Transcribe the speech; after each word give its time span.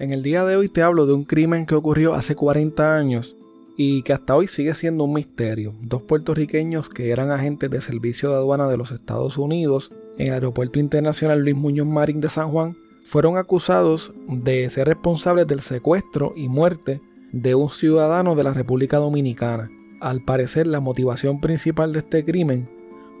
En 0.00 0.12
el 0.12 0.24
día 0.24 0.44
de 0.44 0.56
hoy 0.56 0.68
te 0.68 0.82
hablo 0.82 1.06
de 1.06 1.12
un 1.12 1.24
crimen 1.24 1.66
que 1.66 1.76
ocurrió 1.76 2.14
hace 2.14 2.34
40 2.34 2.96
años 2.96 3.36
y 3.76 4.02
que 4.02 4.12
hasta 4.12 4.34
hoy 4.34 4.48
sigue 4.48 4.74
siendo 4.74 5.04
un 5.04 5.12
misterio. 5.12 5.72
Dos 5.82 6.02
puertorriqueños 6.02 6.88
que 6.88 7.10
eran 7.10 7.30
agentes 7.30 7.70
de 7.70 7.80
servicio 7.80 8.30
de 8.30 8.36
aduana 8.36 8.66
de 8.66 8.76
los 8.76 8.90
Estados 8.90 9.38
Unidos 9.38 9.92
en 10.18 10.28
el 10.28 10.32
Aeropuerto 10.34 10.80
Internacional 10.80 11.40
Luis 11.40 11.54
Muñoz 11.54 11.86
Marín 11.86 12.20
de 12.20 12.28
San 12.28 12.50
Juan 12.50 12.76
fueron 13.04 13.36
acusados 13.36 14.12
de 14.26 14.68
ser 14.68 14.88
responsables 14.88 15.46
del 15.46 15.60
secuestro 15.60 16.32
y 16.34 16.48
muerte 16.48 17.00
de 17.30 17.54
un 17.54 17.70
ciudadano 17.70 18.34
de 18.34 18.42
la 18.42 18.52
República 18.52 18.96
Dominicana. 18.96 19.70
Al 20.00 20.24
parecer 20.24 20.66
la 20.66 20.80
motivación 20.80 21.40
principal 21.40 21.92
de 21.92 22.00
este 22.00 22.24
crimen 22.24 22.68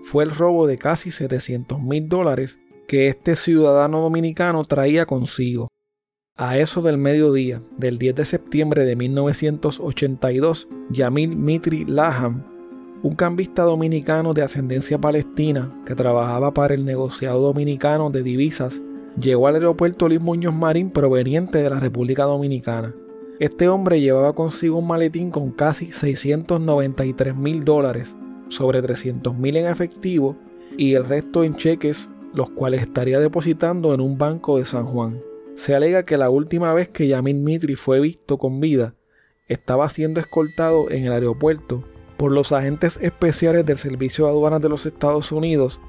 fue 0.02 0.24
el 0.24 0.32
robo 0.32 0.66
de 0.66 0.76
casi 0.76 1.12
700 1.12 1.80
mil 1.80 2.08
dólares 2.08 2.58
que 2.88 3.06
este 3.06 3.36
ciudadano 3.36 4.00
dominicano 4.00 4.64
traía 4.64 5.06
consigo. 5.06 5.68
A 6.36 6.58
eso 6.58 6.82
del 6.82 6.98
mediodía 6.98 7.62
del 7.78 7.96
10 7.96 8.16
de 8.16 8.24
septiembre 8.24 8.84
de 8.84 8.96
1982, 8.96 10.66
Yamil 10.90 11.36
Mitri 11.36 11.84
Laham, 11.84 12.42
un 13.04 13.14
cambista 13.14 13.62
dominicano 13.62 14.34
de 14.34 14.42
ascendencia 14.42 14.98
palestina 14.98 15.72
que 15.86 15.94
trabajaba 15.94 16.52
para 16.52 16.74
el 16.74 16.84
negociado 16.84 17.40
dominicano 17.40 18.10
de 18.10 18.24
divisas, 18.24 18.82
llegó 19.16 19.46
al 19.46 19.54
aeropuerto 19.54 20.08
Luis 20.08 20.20
Muñoz 20.20 20.54
Marín 20.54 20.90
proveniente 20.90 21.58
de 21.62 21.70
la 21.70 21.78
República 21.78 22.24
Dominicana. 22.24 22.92
Este 23.38 23.68
hombre 23.68 24.00
llevaba 24.00 24.32
consigo 24.32 24.78
un 24.78 24.88
maletín 24.88 25.30
con 25.30 25.52
casi 25.52 25.92
693 25.92 27.36
mil 27.36 27.64
dólares, 27.64 28.16
sobre 28.48 28.82
300 28.82 29.36
mil 29.36 29.56
en 29.56 29.66
efectivo 29.66 30.34
y 30.76 30.94
el 30.94 31.04
resto 31.04 31.44
en 31.44 31.54
cheques, 31.54 32.10
los 32.32 32.50
cuales 32.50 32.80
estaría 32.80 33.20
depositando 33.20 33.94
en 33.94 34.00
un 34.00 34.18
banco 34.18 34.58
de 34.58 34.64
San 34.64 34.86
Juan. 34.86 35.20
Se 35.56 35.74
alega 35.74 36.04
que 36.04 36.18
la 36.18 36.30
última 36.30 36.74
vez 36.74 36.88
que 36.88 37.06
Yamil 37.06 37.36
Mitri 37.36 37.76
fue 37.76 38.00
visto 38.00 38.38
con 38.38 38.60
vida 38.60 38.94
estaba 39.46 39.88
siendo 39.88 40.20
escoltado 40.20 40.90
en 40.90 41.04
el 41.04 41.12
aeropuerto 41.12 41.84
por 42.16 42.32
los 42.32 42.52
agentes 42.52 42.96
especiales 43.00 43.64
del 43.64 43.78
Servicio 43.78 44.24
de 44.24 44.32
Aduanas 44.32 44.60
de 44.60 44.68
los 44.68 44.84
Estados 44.84 45.30
Unidos, 45.32 45.80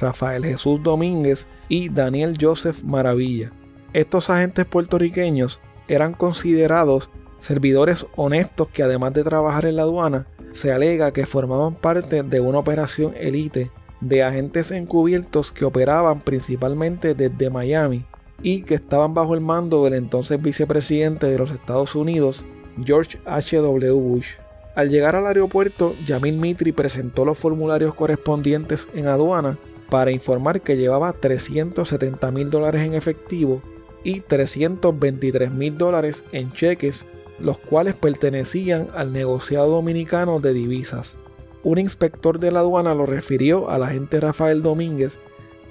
Rafael 0.00 0.44
Jesús 0.44 0.82
Domínguez 0.82 1.46
y 1.68 1.88
Daniel 1.88 2.36
Joseph 2.40 2.82
Maravilla. 2.82 3.52
Estos 3.92 4.28
agentes 4.28 4.64
puertorriqueños 4.64 5.60
eran 5.88 6.14
considerados 6.14 7.10
servidores 7.40 8.06
honestos 8.16 8.68
que 8.68 8.82
además 8.82 9.12
de 9.12 9.24
trabajar 9.24 9.66
en 9.66 9.76
la 9.76 9.82
aduana, 9.82 10.26
se 10.52 10.72
alega 10.72 11.12
que 11.12 11.26
formaban 11.26 11.74
parte 11.74 12.22
de 12.22 12.40
una 12.40 12.58
operación 12.58 13.14
élite 13.16 13.70
de 14.00 14.22
agentes 14.22 14.70
encubiertos 14.70 15.52
que 15.52 15.64
operaban 15.64 16.20
principalmente 16.20 17.14
desde 17.14 17.50
Miami 17.50 18.04
y 18.42 18.62
que 18.62 18.74
estaban 18.74 19.14
bajo 19.14 19.34
el 19.34 19.40
mando 19.40 19.84
del 19.84 19.94
entonces 19.94 20.40
vicepresidente 20.40 21.26
de 21.26 21.38
los 21.38 21.50
Estados 21.50 21.94
Unidos, 21.94 22.44
George 22.84 23.18
H.W. 23.24 23.92
Bush. 23.92 24.26
Al 24.74 24.88
llegar 24.88 25.16
al 25.16 25.26
aeropuerto, 25.26 25.94
Yamil 26.06 26.38
Mitri 26.38 26.72
presentó 26.72 27.24
los 27.24 27.38
formularios 27.38 27.94
correspondientes 27.94 28.88
en 28.94 29.06
aduana 29.06 29.58
para 29.90 30.10
informar 30.10 30.62
que 30.62 30.78
llevaba 30.78 31.12
370 31.12 32.30
mil 32.30 32.48
dólares 32.48 32.82
en 32.82 32.94
efectivo 32.94 33.60
y 34.04 34.20
323 34.20 35.52
mil 35.52 35.76
dólares 35.76 36.24
en 36.32 36.50
cheques, 36.52 37.04
los 37.38 37.58
cuales 37.58 37.94
pertenecían 37.94 38.88
al 38.94 39.12
negociado 39.12 39.70
dominicano 39.70 40.40
de 40.40 40.54
divisas. 40.54 41.16
Un 41.62 41.78
inspector 41.78 42.38
de 42.38 42.50
la 42.50 42.60
aduana 42.60 42.94
lo 42.94 43.06
refirió 43.06 43.68
al 43.70 43.82
agente 43.82 44.18
Rafael 44.18 44.62
Domínguez 44.62 45.18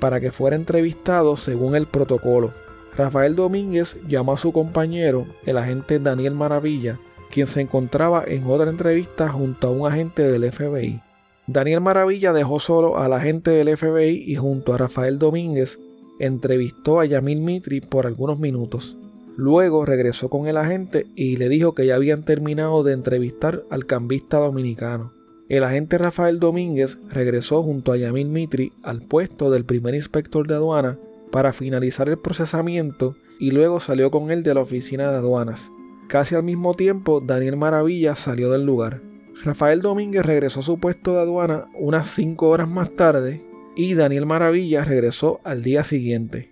para 0.01 0.19
que 0.19 0.31
fuera 0.31 0.57
entrevistado 0.57 1.38
según 1.38 1.75
el 1.75 1.85
protocolo. 1.85 2.51
Rafael 2.97 3.35
Domínguez 3.35 3.95
llamó 4.09 4.34
a 4.34 4.38
su 4.38 4.51
compañero, 4.51 5.28
el 5.45 5.57
agente 5.57 6.00
Daniel 6.00 6.34
Maravilla, 6.34 6.97
quien 7.31 7.47
se 7.47 7.62
encontraba 7.62 8.23
en 8.28 8.45
otra 8.47 8.69
entrevista 8.69 9.29
junto 9.29 9.67
a 9.67 9.72
un 9.72 9.88
agente 9.88 10.23
del 10.23 10.51
FBI. 10.51 11.01
Daniel 11.47 11.81
Maravilla 11.81 12.34
dejó 12.34 12.59
solo 12.59 12.97
al 12.97 13.13
agente 13.13 13.51
del 13.51 13.78
FBI 13.78 14.23
y 14.28 14.35
junto 14.35 14.73
a 14.73 14.78
Rafael 14.78 15.19
Domínguez 15.19 15.79
entrevistó 16.20 16.99
a 16.99 17.05
Yamil 17.05 17.41
Mitri 17.41 17.79
por 17.79 18.08
algunos 18.08 18.40
minutos. 18.40 18.97
Luego 19.37 19.85
regresó 19.85 20.29
con 20.29 20.47
el 20.47 20.58
agente 20.58 21.05
y 21.16 21.37
le 21.37 21.47
dijo 21.47 21.73
que 21.73 21.85
ya 21.85 21.96
habían 21.96 22.23
terminado 22.23 22.84
de 22.84 22.93
entrevistar 22.93 23.64
al 23.70 23.85
cambista 23.85 24.37
dominicano. 24.37 25.14
El 25.51 25.65
agente 25.65 25.97
Rafael 25.97 26.39
Domínguez 26.39 26.97
regresó 27.09 27.61
junto 27.61 27.91
a 27.91 27.97
Yamil 27.97 28.29
Mitri 28.29 28.71
al 28.83 29.01
puesto 29.01 29.51
del 29.51 29.65
primer 29.65 29.95
inspector 29.95 30.47
de 30.47 30.53
aduana 30.53 30.97
para 31.29 31.51
finalizar 31.51 32.07
el 32.07 32.17
procesamiento 32.17 33.17
y 33.37 33.51
luego 33.51 33.81
salió 33.81 34.11
con 34.11 34.31
él 34.31 34.43
de 34.43 34.53
la 34.53 34.61
oficina 34.61 35.11
de 35.11 35.17
aduanas. 35.17 35.69
Casi 36.07 36.35
al 36.35 36.43
mismo 36.43 36.73
tiempo, 36.75 37.19
Daniel 37.19 37.57
Maravilla 37.57 38.15
salió 38.15 38.49
del 38.49 38.65
lugar. 38.65 39.01
Rafael 39.43 39.81
Domínguez 39.81 40.25
regresó 40.25 40.61
a 40.61 40.63
su 40.63 40.79
puesto 40.79 41.15
de 41.15 41.19
aduana 41.19 41.65
unas 41.77 42.09
5 42.11 42.47
horas 42.47 42.69
más 42.69 42.93
tarde 42.93 43.41
y 43.75 43.93
Daniel 43.93 44.25
Maravilla 44.25 44.85
regresó 44.85 45.41
al 45.43 45.63
día 45.63 45.83
siguiente. 45.83 46.49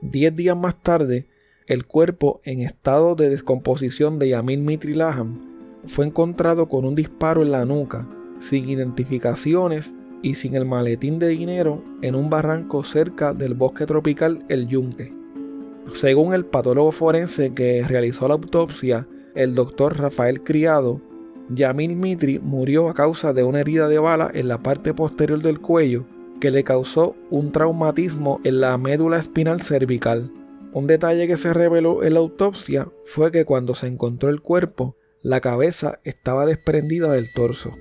Diez 0.00 0.34
días 0.34 0.56
más 0.56 0.82
tarde, 0.82 1.28
el 1.68 1.86
cuerpo 1.86 2.40
en 2.42 2.62
estado 2.62 3.14
de 3.14 3.28
descomposición 3.28 4.18
de 4.18 4.30
Yamil 4.30 4.62
Mitri 4.62 4.94
Laham 4.94 5.38
fue 5.86 6.04
encontrado 6.04 6.66
con 6.66 6.84
un 6.84 6.96
disparo 6.96 7.42
en 7.42 7.52
la 7.52 7.64
nuca, 7.64 8.08
sin 8.44 8.68
identificaciones 8.68 9.94
y 10.22 10.34
sin 10.34 10.54
el 10.54 10.64
maletín 10.64 11.18
de 11.18 11.28
dinero 11.28 11.82
en 12.02 12.14
un 12.14 12.30
barranco 12.30 12.84
cerca 12.84 13.32
del 13.32 13.54
bosque 13.54 13.86
tropical 13.86 14.44
El 14.48 14.68
Yunque. 14.68 15.12
Según 15.92 16.34
el 16.34 16.44
patólogo 16.44 16.92
forense 16.92 17.52
que 17.52 17.84
realizó 17.86 18.28
la 18.28 18.34
autopsia, 18.34 19.06
el 19.34 19.54
doctor 19.54 19.98
Rafael 19.98 20.42
Criado, 20.42 21.00
Yamil 21.50 21.96
Mitri 21.96 22.38
murió 22.38 22.88
a 22.88 22.94
causa 22.94 23.32
de 23.32 23.44
una 23.44 23.60
herida 23.60 23.88
de 23.88 23.98
bala 23.98 24.30
en 24.32 24.48
la 24.48 24.62
parte 24.62 24.94
posterior 24.94 25.42
del 25.42 25.60
cuello 25.60 26.06
que 26.40 26.50
le 26.50 26.64
causó 26.64 27.16
un 27.30 27.52
traumatismo 27.52 28.40
en 28.44 28.60
la 28.60 28.76
médula 28.78 29.18
espinal 29.18 29.60
cervical. 29.60 30.30
Un 30.72 30.86
detalle 30.86 31.26
que 31.26 31.36
se 31.36 31.52
reveló 31.54 32.02
en 32.02 32.14
la 32.14 32.20
autopsia 32.20 32.88
fue 33.04 33.30
que 33.30 33.44
cuando 33.44 33.74
se 33.74 33.86
encontró 33.86 34.30
el 34.30 34.40
cuerpo, 34.40 34.96
la 35.22 35.40
cabeza 35.40 36.00
estaba 36.04 36.46
desprendida 36.46 37.12
del 37.12 37.32
torso. 37.32 37.72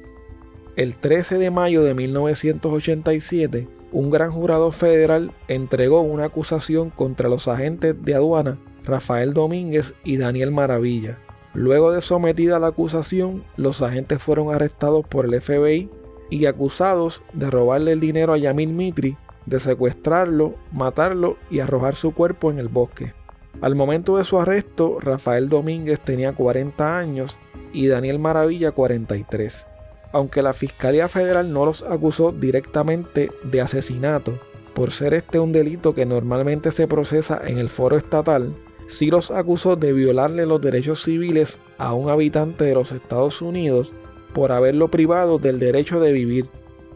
El 0.75 0.95
13 0.95 1.37
de 1.37 1.51
mayo 1.51 1.83
de 1.83 1.93
1987, 1.93 3.67
un 3.91 4.09
gran 4.09 4.31
jurado 4.31 4.71
federal 4.71 5.31
entregó 5.47 6.01
una 6.01 6.25
acusación 6.25 6.89
contra 6.89 7.29
los 7.29 7.47
agentes 7.47 7.95
de 8.03 8.15
aduana 8.15 8.57
Rafael 8.83 9.35
Domínguez 9.35 9.93
y 10.03 10.17
Daniel 10.17 10.51
Maravilla. 10.51 11.19
Luego 11.53 11.91
de 11.91 12.01
sometida 12.01 12.57
la 12.57 12.67
acusación, 12.67 13.43
los 13.55 13.83
agentes 13.83 14.17
fueron 14.17 14.51
arrestados 14.51 15.05
por 15.05 15.25
el 15.25 15.39
FBI 15.39 15.91
y 16.31 16.47
acusados 16.47 17.21
de 17.33 17.51
robarle 17.51 17.91
el 17.91 17.99
dinero 17.99 18.33
a 18.33 18.39
Yamil 18.39 18.73
Mitri, 18.73 19.15
de 19.45 19.59
secuestrarlo, 19.59 20.55
matarlo 20.71 21.37
y 21.51 21.59
arrojar 21.59 21.95
su 21.95 22.15
cuerpo 22.15 22.49
en 22.49 22.57
el 22.57 22.67
bosque. 22.67 23.13
Al 23.61 23.75
momento 23.75 24.17
de 24.17 24.23
su 24.23 24.39
arresto, 24.39 24.97
Rafael 24.99 25.49
Domínguez 25.49 25.99
tenía 25.99 26.33
40 26.33 26.97
años 26.97 27.37
y 27.71 27.85
Daniel 27.85 28.17
Maravilla 28.17 28.71
43 28.71 29.67
aunque 30.13 30.41
la 30.41 30.53
Fiscalía 30.53 31.09
Federal 31.09 31.51
no 31.51 31.65
los 31.65 31.83
acusó 31.83 32.31
directamente 32.31 33.31
de 33.43 33.61
asesinato, 33.61 34.39
por 34.73 34.91
ser 34.91 35.13
este 35.13 35.39
un 35.39 35.51
delito 35.51 35.93
que 35.93 36.05
normalmente 36.05 36.71
se 36.71 36.87
procesa 36.87 37.41
en 37.45 37.57
el 37.57 37.69
foro 37.69 37.97
estatal, 37.97 38.55
sí 38.87 39.07
los 39.07 39.31
acusó 39.31 39.75
de 39.75 39.91
violarle 39.91 40.45
los 40.45 40.61
derechos 40.61 41.03
civiles 41.03 41.59
a 41.77 41.93
un 41.93 42.09
habitante 42.09 42.63
de 42.63 42.75
los 42.75 42.91
Estados 42.91 43.41
Unidos 43.41 43.91
por 44.33 44.51
haberlo 44.51 44.89
privado 44.89 45.39
del 45.39 45.59
derecho 45.59 45.99
de 45.99 46.11
vivir, 46.11 46.47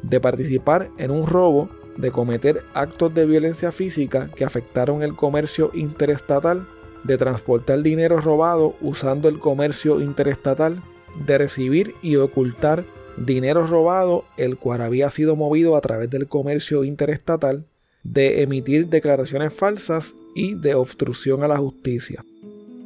de 0.02 0.19
participar 0.19 0.90
en 0.98 1.12
un 1.12 1.28
robo, 1.28 1.69
de 1.98 2.12
cometer 2.12 2.64
actos 2.74 3.14
de 3.14 3.25
violencia 3.25 3.72
física 3.72 4.30
que 4.36 4.46
afectaron 4.46 5.02
el 5.02 5.16
comercio 5.16 5.72
interestatal, 5.74 6.68
de 7.04 7.18
transportar 7.18 7.81
dinero 7.81 8.22
robado 8.22 8.75
usando 8.81 9.28
el 9.28 9.40
comercio 9.40 10.02
interestatal, 10.02 10.81
de 11.25 11.38
recibir 11.38 11.96
y 12.02 12.16
ocultar 12.18 12.86
dinero 13.18 13.66
robado, 13.66 14.25
el 14.38 14.58
cual 14.58 14.81
había 14.81 15.10
sido 15.12 15.36
movido 15.36 15.75
a 15.75 15.81
través 15.81 16.10
del 16.10 16.28
comercio 16.28 16.84
interestatal, 16.84 17.66
de 18.04 18.42
emitir 18.42 18.88
declaraciones 18.88 19.54
falsas 19.54 20.16
y 20.36 20.54
de 20.54 20.75
obstrucción 20.75 21.44
a 21.44 21.48
la 21.48 21.58
justicia. 21.58 22.24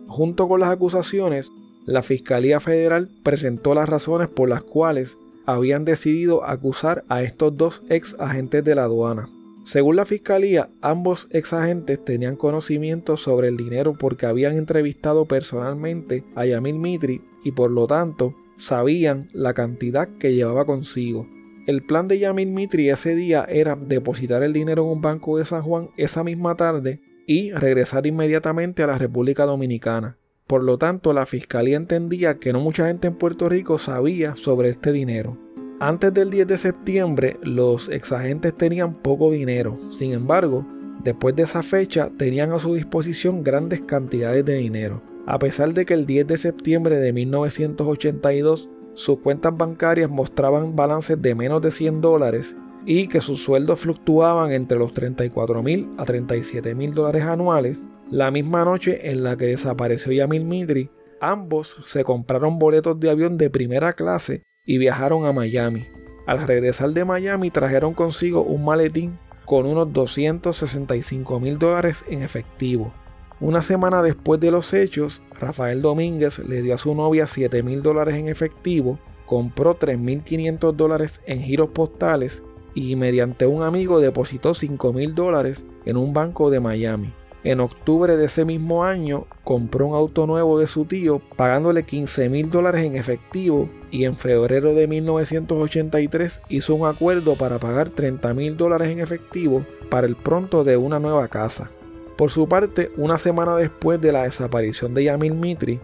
Junto 0.08 0.48
con 0.48 0.60
las 0.60 0.72
acusaciones, 0.72 1.52
la 1.86 2.04
Fiscalía 2.04 2.60
Federal 2.60 3.10
presentó 3.24 3.74
las 3.74 3.90
razones 3.90 4.28
por 4.28 4.50
las 4.50 4.62
cuales 4.62 5.18
habían 5.46 5.86
decidido 5.86 6.44
acusar 6.44 7.04
a 7.10 7.24
estos 7.24 7.56
dos 7.58 7.82
ex 7.90 8.16
agentes 8.20 8.64
de 8.64 8.76
la 8.76 8.84
aduana. 8.84 9.30
Según 9.64 9.96
la 9.96 10.06
Fiscalía, 10.06 10.70
ambos 10.82 11.28
ex 11.32 11.54
agentes 11.54 12.04
tenían 12.04 12.36
conocimiento 12.36 13.16
sobre 13.16 13.48
el 13.48 13.58
dinero 13.58 13.94
porque 13.94 14.26
habían 14.26 14.58
entrevistado 14.58 15.26
personalmente 15.26 16.24
a 16.36 16.46
Yamil 16.46 16.76
Mitri 16.76 17.22
y 17.44 17.52
por 17.52 17.72
lo 17.72 17.88
tanto 17.88 18.34
sabían 18.62 19.28
la 19.34 19.54
cantidad 19.54 20.08
que 20.20 20.34
llevaba 20.34 20.66
consigo. 20.66 21.28
El 21.68 21.84
plan 21.84 22.08
de 22.08 22.20
Yamil 22.20 22.52
Mitri 22.52 22.90
ese 22.90 23.16
día 23.16 23.46
era 23.50 23.76
depositar 23.76 24.44
el 24.44 24.54
dinero 24.54 24.84
en 24.84 24.90
un 24.90 25.02
banco 25.02 25.38
de 25.38 25.46
San 25.46 25.64
Juan 25.64 25.90
esa 25.98 26.24
misma 26.24 26.56
tarde 26.56 27.02
y 27.28 27.52
regresar 27.52 28.06
inmediatamente 28.08 28.84
a 28.84 28.88
la 28.88 28.98
República 28.98 29.46
Dominicana. 29.46 30.18
Por 30.48 30.64
lo 30.64 30.78
tanto, 30.78 31.14
la 31.14 31.26
fiscalía 31.26 31.78
entendía 31.78 32.38
que 32.40 32.52
no 32.52 32.60
mucha 32.60 32.88
gente 32.88 33.08
en 33.08 33.16
Puerto 33.16 33.48
Rico 33.48 33.80
sabía 33.80 34.36
sobre 34.36 34.70
este 34.70 34.92
dinero. 34.92 35.38
Antes 35.80 36.14
del 36.14 36.30
10 36.30 36.48
de 36.48 36.58
septiembre, 36.58 37.38
los 37.42 37.90
exagentes 37.90 38.56
tenían 38.56 38.94
poco 38.94 39.32
dinero. 39.32 39.80
Sin 39.98 40.12
embargo, 40.12 40.68
después 41.04 41.36
de 41.36 41.44
esa 41.44 41.64
fecha, 41.64 42.12
tenían 42.18 42.52
a 42.52 42.60
su 42.60 42.76
disposición 42.76 43.44
grandes 43.44 43.82
cantidades 43.82 44.46
de 44.46 44.56
dinero. 44.56 45.02
A 45.26 45.40
pesar 45.40 45.74
de 45.74 45.86
que 45.86 45.94
el 45.94 46.06
10 46.06 46.28
de 46.28 46.38
septiembre 46.38 46.98
de 46.98 47.14
1982 47.14 48.70
sus 48.94 49.20
cuentas 49.20 49.56
bancarias 49.56 50.10
mostraban 50.10 50.76
balances 50.76 51.22
de 51.22 51.34
menos 51.34 51.62
de 51.62 51.72
100 51.72 52.02
dólares 52.02 52.56
y 52.86 53.08
que 53.08 53.22
sus 53.22 53.44
sueldos 53.44 53.80
fluctuaban 53.80 54.52
entre 54.52 54.78
los 54.78 54.94
34 54.94 55.64
mil 55.64 55.90
a 55.98 56.06
37 56.06 56.76
mil 56.76 56.94
dólares 56.94 57.24
anuales, 57.24 57.84
la 58.10 58.32
misma 58.32 58.66
noche 58.66 59.12
en 59.12 59.24
la 59.24 59.38
que 59.38 59.46
desapareció 59.46 60.12
Yamil 60.12 60.44
Midri, 60.44 60.90
ambos 61.22 61.78
se 61.84 62.04
compraron 62.04 62.60
boletos 62.60 63.00
de 63.00 63.10
avión 63.10 63.38
de 63.38 63.50
primera 63.50 63.94
clase 63.94 64.44
y 64.66 64.78
viajaron 64.78 65.26
a 65.26 65.32
Miami. 65.32 65.86
Al 66.28 66.46
regresar 66.46 66.92
de 66.92 67.06
Miami 67.06 67.50
trajeron 67.50 67.94
consigo 67.94 68.44
un 68.44 68.66
maletín 68.66 69.18
con 69.46 69.66
unos 69.66 69.92
265 69.94 71.40
mil 71.40 71.58
dólares 71.58 72.04
en 72.10 72.22
efectivo. 72.24 72.94
Una 73.42 73.64
semana 73.64 74.04
después 74.04 74.40
de 74.40 74.52
los 74.52 74.72
hechos, 74.72 75.20
Rafael 75.40 75.82
Domínguez 75.82 76.38
le 76.48 76.62
dio 76.62 76.76
a 76.76 76.78
su 76.78 76.94
novia 76.94 77.26
7 77.26 77.64
mil 77.64 77.82
dólares 77.82 78.14
en 78.14 78.28
efectivo, 78.28 79.00
compró 79.26 79.80
3.500 79.80 80.74
dólares 80.74 81.22
en 81.26 81.42
giros 81.42 81.70
postales 81.70 82.44
y 82.76 82.96
mediante 82.96 83.48
un 83.48 83.64
amigo 83.64 84.00
depositó 84.00 84.54
5 84.54 84.94
mil 84.94 85.16
dólares 85.16 85.66
en 85.86 85.98
un 85.98 86.14
banco 86.14 86.52
de 86.52 86.60
Miami. 86.60 87.16
En 87.44 87.62
octubre 87.62 88.16
de 88.16 88.26
ese 88.26 88.46
mismo 88.46 88.84
año 88.84 89.26
compró 89.44 89.88
un 89.88 89.96
auto 89.96 90.28
nuevo 90.28 90.60
de 90.60 90.68
su 90.68 90.86
tío 90.86 91.20
pagándole 91.36 91.82
15 91.82 92.30
mil 92.30 92.52
dólares 92.52 92.86
en 92.86 92.96
efectivo 92.96 93.68
y 93.90 94.04
en 94.04 94.18
febrero 94.18 94.76
de 94.76 94.86
1983 94.86 96.44
hizo 96.50 96.76
un 96.76 96.88
acuerdo 96.88 97.36
para 97.36 97.58
pagar 97.58 97.90
30 97.90 98.36
mil 98.36 98.56
dólares 98.56 98.90
en 98.90 99.00
efectivo 99.00 99.66
para 99.90 100.06
el 100.06 100.16
pronto 100.16 100.64
de 100.64 100.78
una 100.78 101.00
nueva 101.00 101.28
casa. 101.28 101.72
Por 102.22 102.30
su 102.30 102.48
parte, 102.48 102.92
una 102.98 103.18
semana 103.18 103.56
después 103.56 104.00
de 104.00 104.12
la 104.12 104.26
desaparición 104.26 104.94
de 104.94 105.06
Yamil 105.06 105.34
Mitri, 105.34 105.80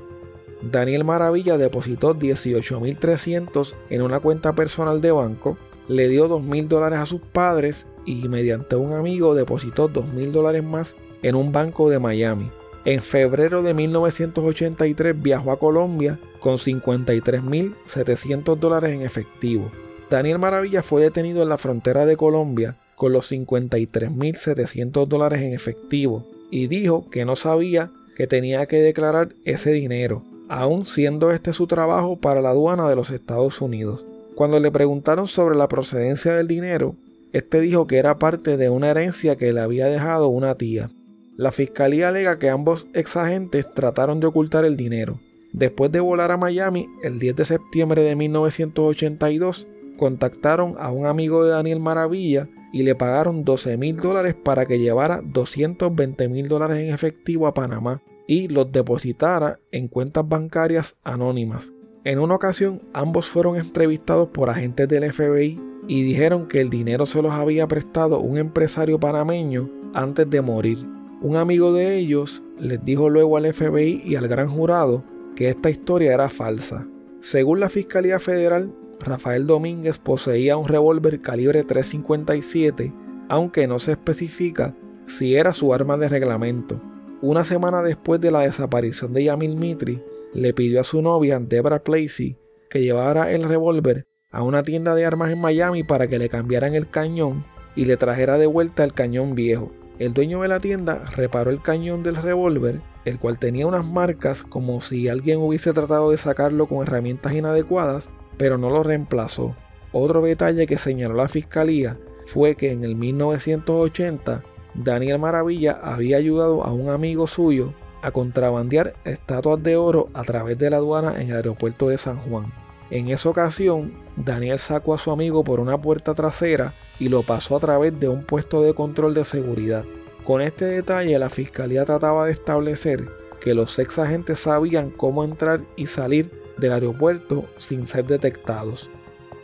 Daniel 0.61 1.03
Maravilla 1.03 1.57
depositó 1.57 2.13
18.300 2.13 3.73
en 3.89 4.03
una 4.03 4.19
cuenta 4.19 4.53
personal 4.53 5.01
de 5.01 5.11
banco, 5.11 5.57
le 5.87 6.07
dio 6.07 6.29
2.000 6.29 6.67
dólares 6.67 6.99
a 6.99 7.07
sus 7.07 7.21
padres 7.21 7.87
y 8.05 8.27
mediante 8.27 8.75
un 8.75 8.93
amigo 8.93 9.33
depositó 9.33 9.89
2.000 9.89 10.29
dólares 10.29 10.63
más 10.63 10.95
en 11.23 11.33
un 11.33 11.51
banco 11.51 11.89
de 11.89 11.97
Miami. 11.97 12.51
En 12.85 13.01
febrero 13.01 13.63
de 13.63 13.73
1983 13.73 15.19
viajó 15.19 15.51
a 15.51 15.57
Colombia 15.57 16.19
con 16.39 16.57
53.700 16.57 18.57
dólares 18.57 18.93
en 18.93 19.01
efectivo. 19.01 19.71
Daniel 20.07 20.37
Maravilla 20.37 20.83
fue 20.83 21.01
detenido 21.01 21.41
en 21.41 21.49
la 21.49 21.57
frontera 21.57 22.05
de 22.05 22.15
Colombia 22.15 22.77
con 22.97 23.13
los 23.13 23.31
53.700 23.31 25.07
dólares 25.07 25.43
en 25.43 25.53
efectivo 25.53 26.25
y 26.49 26.65
dijo 26.65 27.07
que 27.11 27.25
no 27.25 27.35
sabía 27.35 27.91
que 28.15 28.25
tenía 28.25 28.65
que 28.65 28.77
declarar 28.77 29.35
ese 29.45 29.71
dinero, 29.71 30.23
aun 30.49 30.87
siendo 30.87 31.31
este 31.31 31.53
su 31.53 31.67
trabajo 31.67 32.15
para 32.15 32.41
la 32.41 32.49
aduana 32.49 32.89
de 32.89 32.95
los 32.95 33.11
Estados 33.11 33.61
Unidos. 33.61 34.03
Cuando 34.33 34.59
le 34.59 34.71
preguntaron 34.71 35.27
sobre 35.27 35.55
la 35.55 35.67
procedencia 35.67 36.33
del 36.33 36.47
dinero, 36.47 36.95
este 37.33 37.61
dijo 37.61 37.85
que 37.85 37.97
era 37.97 38.17
parte 38.17 38.57
de 38.57 38.71
una 38.71 38.89
herencia 38.89 39.35
que 39.35 39.53
le 39.53 39.61
había 39.61 39.85
dejado 39.85 40.29
una 40.29 40.55
tía. 40.55 40.89
La 41.35 41.51
fiscalía 41.51 42.09
alega 42.09 42.39
que 42.39 42.49
ambos 42.49 42.87
exagentes 42.95 43.71
trataron 43.75 44.19
de 44.19 44.25
ocultar 44.25 44.65
el 44.65 44.75
dinero. 44.75 45.19
Después 45.53 45.91
de 45.91 45.99
volar 45.99 46.31
a 46.31 46.37
Miami 46.37 46.87
el 47.03 47.19
10 47.19 47.35
de 47.35 47.45
septiembre 47.45 48.01
de 48.01 48.15
1982, 48.15 49.67
contactaron 49.97 50.73
a 50.79 50.89
un 50.89 51.05
amigo 51.05 51.43
de 51.43 51.51
Daniel 51.51 51.79
Maravilla 51.79 52.49
y 52.71 52.83
le 52.83 52.95
pagaron 52.95 53.43
12 53.43 53.77
mil 53.77 53.97
dólares 53.97 54.35
para 54.43 54.65
que 54.65 54.79
llevara 54.79 55.21
220 55.23 56.29
mil 56.29 56.47
dólares 56.47 56.79
en 56.79 56.93
efectivo 56.93 57.47
a 57.47 57.53
Panamá 57.53 58.01
y 58.27 58.47
los 58.47 58.71
depositara 58.71 59.59
en 59.71 59.87
cuentas 59.87 60.27
bancarias 60.27 60.95
anónimas. 61.03 61.71
En 62.03 62.19
una 62.19 62.35
ocasión 62.35 62.81
ambos 62.93 63.27
fueron 63.27 63.57
entrevistados 63.57 64.29
por 64.29 64.49
agentes 64.49 64.87
del 64.87 65.11
FBI 65.11 65.59
y 65.87 66.03
dijeron 66.03 66.47
que 66.47 66.61
el 66.61 66.69
dinero 66.69 67.05
se 67.05 67.21
los 67.21 67.31
había 67.31 67.67
prestado 67.67 68.19
un 68.19 68.37
empresario 68.37 68.99
panameño 68.99 69.69
antes 69.93 70.29
de 70.29 70.41
morir. 70.41 70.77
Un 71.21 71.35
amigo 71.37 71.73
de 71.73 71.97
ellos 71.97 72.43
les 72.59 72.83
dijo 72.83 73.09
luego 73.09 73.37
al 73.37 73.51
FBI 73.53 74.03
y 74.05 74.15
al 74.15 74.27
gran 74.27 74.49
jurado 74.49 75.03
que 75.35 75.49
esta 75.49 75.69
historia 75.69 76.13
era 76.13 76.29
falsa. 76.29 76.87
Según 77.21 77.59
la 77.59 77.69
Fiscalía 77.69 78.19
Federal, 78.19 78.73
Rafael 79.07 79.47
Domínguez 79.47 79.97
poseía 79.97 80.57
un 80.57 80.67
revólver 80.67 81.21
calibre 81.21 81.63
357, 81.63 82.93
aunque 83.29 83.67
no 83.67 83.79
se 83.79 83.91
especifica 83.91 84.75
si 85.07 85.35
era 85.35 85.53
su 85.53 85.73
arma 85.73 85.97
de 85.97 86.09
reglamento. 86.09 86.81
Una 87.21 87.43
semana 87.43 87.81
después 87.81 88.21
de 88.21 88.31
la 88.31 88.41
desaparición 88.41 89.13
de 89.13 89.23
Yamil 89.23 89.55
Mitri, 89.55 90.03
le 90.33 90.53
pidió 90.53 90.81
a 90.81 90.83
su 90.83 91.01
novia, 91.01 91.39
Debra 91.39 91.83
Placey, 91.83 92.37
que 92.69 92.81
llevara 92.81 93.31
el 93.31 93.43
revólver 93.43 94.05
a 94.31 94.43
una 94.43 94.61
tienda 94.61 94.93
de 94.93 95.05
armas 95.05 95.31
en 95.31 95.39
Miami 95.39 95.83
para 95.83 96.07
que 96.07 96.19
le 96.19 96.29
cambiaran 96.29 96.75
el 96.75 96.89
cañón 96.89 97.45
y 97.75 97.85
le 97.85 97.97
trajera 97.97 98.37
de 98.37 98.45
vuelta 98.45 98.83
el 98.83 98.93
cañón 98.93 99.35
viejo. 99.35 99.71
El 99.99 100.13
dueño 100.13 100.41
de 100.41 100.47
la 100.47 100.59
tienda 100.59 101.05
reparó 101.15 101.49
el 101.49 101.61
cañón 101.61 102.03
del 102.03 102.17
revólver, 102.17 102.81
el 103.05 103.17
cual 103.17 103.39
tenía 103.39 103.65
unas 103.65 103.85
marcas 103.85 104.43
como 104.43 104.81
si 104.81 105.07
alguien 105.07 105.39
hubiese 105.39 105.73
tratado 105.73 106.11
de 106.11 106.17
sacarlo 106.17 106.67
con 106.67 106.85
herramientas 106.85 107.33
inadecuadas, 107.33 108.09
pero 108.37 108.57
no 108.57 108.69
lo 108.69 108.83
reemplazó. 108.83 109.55
Otro 109.91 110.21
detalle 110.21 110.67
que 110.67 110.77
señaló 110.77 111.15
la 111.15 111.27
fiscalía 111.27 111.97
fue 112.25 112.55
que 112.55 112.71
en 112.71 112.83
el 112.83 112.95
1980 112.95 114.43
Daniel 114.75 115.19
Maravilla 115.19 115.79
había 115.81 116.17
ayudado 116.17 116.63
a 116.63 116.71
un 116.71 116.89
amigo 116.89 117.25
suyo 117.25 117.73
a 118.01 118.11
contrabandear 118.11 118.93
estatuas 119.05 119.61
de 119.63 119.75
oro 119.75 120.09
a 120.13 120.23
través 120.23 120.57
de 120.57 120.69
la 120.69 120.77
aduana 120.77 121.21
en 121.21 121.29
el 121.29 121.37
aeropuerto 121.37 121.89
de 121.89 121.97
San 121.97 122.17
Juan. 122.17 122.53
En 122.89 123.09
esa 123.09 123.29
ocasión, 123.29 123.93
Daniel 124.15 124.59
sacó 124.59 124.93
a 124.93 124.97
su 124.97 125.11
amigo 125.11 125.43
por 125.43 125.59
una 125.59 125.81
puerta 125.81 126.13
trasera 126.13 126.73
y 126.99 127.09
lo 127.09 127.23
pasó 127.23 127.57
a 127.57 127.59
través 127.59 127.99
de 127.99 128.07
un 128.07 128.23
puesto 128.23 128.61
de 128.61 128.73
control 128.73 129.13
de 129.13 129.25
seguridad. 129.25 129.83
Con 130.23 130.41
este 130.41 130.65
detalle, 130.65 131.17
la 131.19 131.29
fiscalía 131.29 131.85
trataba 131.85 132.25
de 132.25 132.31
establecer 132.31 133.09
que 133.41 133.53
los 133.53 133.77
ex 133.79 133.99
agentes 133.99 134.41
sabían 134.41 134.89
cómo 134.89 135.23
entrar 135.23 135.61
y 135.75 135.87
salir 135.87 136.31
del 136.57 136.71
aeropuerto 136.73 137.45
sin 137.57 137.87
ser 137.87 138.05
detectados. 138.05 138.89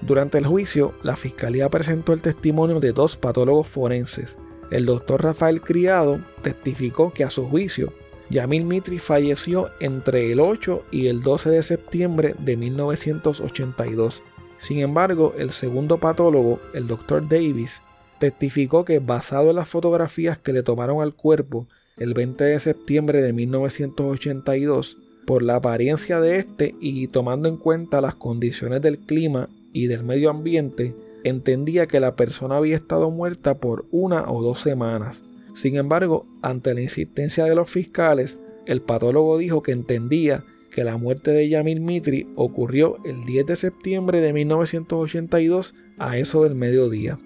Durante 0.02 0.38
el 0.38 0.46
juicio, 0.46 0.94
la 1.02 1.16
fiscalía 1.16 1.70
presentó 1.70 2.12
el 2.14 2.22
testimonio 2.22 2.80
de 2.80 2.92
dos 2.92 3.16
patólogos 3.16 3.68
forenses. 3.68 4.38
El 4.70 4.86
doctor 4.86 5.24
Rafael 5.24 5.62
Criado 5.62 6.20
testificó 6.42 7.14
que 7.14 7.24
a 7.24 7.30
su 7.30 7.48
juicio, 7.48 7.94
Yamil 8.30 8.66
Mitri 8.66 9.00
falleció 9.00 9.70
entre 9.80 10.32
el 10.32 10.40
8 10.40 10.86
y 10.92 11.08
el 11.08 11.22
12 11.22 11.50
de 11.52 11.64
septiembre 11.64 12.36
de 12.40 12.58
1982. 12.58 14.24
Sin 14.58 14.80
embargo, 14.80 15.34
el 15.38 15.52
segundo 15.52 16.00
patólogo, 16.00 16.60
el 16.74 16.88
doctor 16.88 17.28
Davis, 17.28 17.82
testificó 18.20 18.86
que 18.86 19.00
basado 19.00 19.50
en 19.50 19.58
las 19.58 19.68
fotografías 19.68 20.40
que 20.40 20.54
le 20.54 20.64
tomaron 20.64 21.02
al 21.02 21.14
cuerpo 21.14 21.68
el 21.98 22.14
20 22.14 22.44
de 22.44 22.60
septiembre 22.60 23.22
de 23.22 23.34
1982, 23.34 24.98
por 25.26 25.44
la 25.44 25.56
apariencia 25.56 26.20
de 26.20 26.38
este 26.38 26.76
y 26.80 27.08
tomando 27.08 27.50
en 27.50 27.58
cuenta 27.58 28.02
las 28.02 28.16
condiciones 28.16 28.82
del 28.82 29.00
clima 29.00 29.50
y 29.72 29.88
del 29.88 30.04
medio 30.04 30.30
ambiente, 30.30 30.96
entendía 31.24 31.88
que 31.88 32.00
la 32.00 32.16
persona 32.16 32.58
había 32.58 32.76
estado 32.76 33.10
muerta 33.10 33.56
por 33.56 33.86
una 33.92 34.30
o 34.32 34.42
dos 34.42 34.60
semanas. 34.60 35.22
Sin 35.56 35.78
embargo, 35.78 36.26
ante 36.42 36.74
la 36.74 36.82
insistencia 36.82 37.46
de 37.46 37.56
los 37.56 37.70
fiscales, 37.70 38.38
el 38.66 38.82
patólogo 38.82 39.38
dijo 39.38 39.62
que 39.64 39.72
entendía 39.72 40.44
que 40.72 40.84
la 40.84 40.98
muerte 40.98 41.32
de 41.32 41.48
Yamil 41.48 41.82
Mitri 41.82 42.28
ocurrió 42.36 42.98
el 43.06 43.26
10 43.26 43.46
de 43.46 43.56
septiembre 43.56 44.22
de 44.22 44.34
1982 44.34 45.76
a 46.00 46.18
eso 46.18 46.44
del 46.44 46.56
mediodía. 46.56 47.20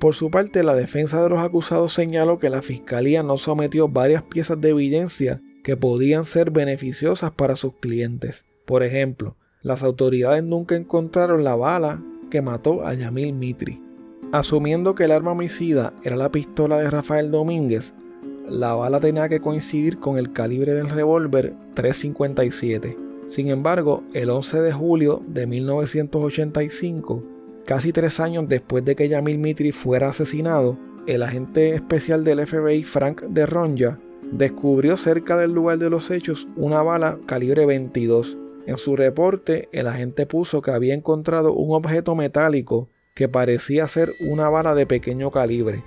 Por 0.00 0.14
su 0.14 0.30
parte, 0.30 0.62
la 0.62 0.74
defensa 0.74 1.22
de 1.22 1.28
los 1.28 1.38
acusados 1.40 1.92
señaló 1.92 2.38
que 2.38 2.50
la 2.50 2.62
fiscalía 2.62 3.22
no 3.22 3.38
sometió 3.38 3.88
varias 3.88 4.22
piezas 4.22 4.60
de 4.60 4.70
evidencia 4.70 5.40
que 5.62 5.76
podían 5.76 6.24
ser 6.24 6.50
beneficiosas 6.50 7.30
para 7.30 7.56
sus 7.56 7.74
clientes. 7.74 8.44
Por 8.64 8.82
ejemplo, 8.82 9.36
las 9.62 9.82
autoridades 9.82 10.44
nunca 10.44 10.76
encontraron 10.76 11.44
la 11.44 11.56
bala 11.56 12.02
que 12.30 12.42
mató 12.42 12.86
a 12.86 12.94
Yamil 12.94 13.32
Mitri. 13.32 13.82
Asumiendo 14.32 14.94
que 14.94 15.04
el 15.04 15.12
arma 15.12 15.32
homicida 15.32 15.94
era 16.04 16.16
la 16.16 16.30
pistola 16.30 16.78
de 16.78 16.90
Rafael 16.90 17.30
Domínguez, 17.30 17.94
la 18.48 18.74
bala 18.74 18.98
tenía 18.98 19.28
que 19.28 19.40
coincidir 19.40 19.98
con 19.98 20.16
el 20.16 20.32
calibre 20.32 20.72
del 20.74 20.88
revólver 20.88 21.54
357. 21.74 22.96
Sin 23.28 23.48
embargo, 23.48 24.04
el 24.14 24.30
11 24.30 24.62
de 24.62 24.72
julio 24.72 25.22
de 25.26 25.46
1985, 25.46 27.22
casi 27.66 27.92
tres 27.92 28.20
años 28.20 28.48
después 28.48 28.84
de 28.86 28.96
que 28.96 29.08
Yamil 29.08 29.38
Mitri 29.38 29.72
fuera 29.72 30.08
asesinado, 30.08 30.78
el 31.06 31.22
agente 31.22 31.74
especial 31.74 32.24
del 32.24 32.46
FBI 32.46 32.84
Frank 32.84 33.22
de 33.22 33.44
Ronja 33.44 33.98
descubrió 34.32 34.96
cerca 34.96 35.36
del 35.36 35.52
lugar 35.52 35.78
de 35.78 35.90
los 35.90 36.10
hechos 36.10 36.48
una 36.56 36.82
bala 36.82 37.18
calibre 37.26 37.66
22. 37.66 38.36
En 38.66 38.78
su 38.78 38.96
reporte, 38.96 39.68
el 39.72 39.86
agente 39.86 40.26
puso 40.26 40.60
que 40.60 40.70
había 40.70 40.94
encontrado 40.94 41.54
un 41.54 41.74
objeto 41.74 42.14
metálico 42.14 42.88
que 43.14 43.28
parecía 43.28 43.88
ser 43.88 44.12
una 44.20 44.48
bala 44.48 44.74
de 44.74 44.86
pequeño 44.86 45.30
calibre, 45.30 45.82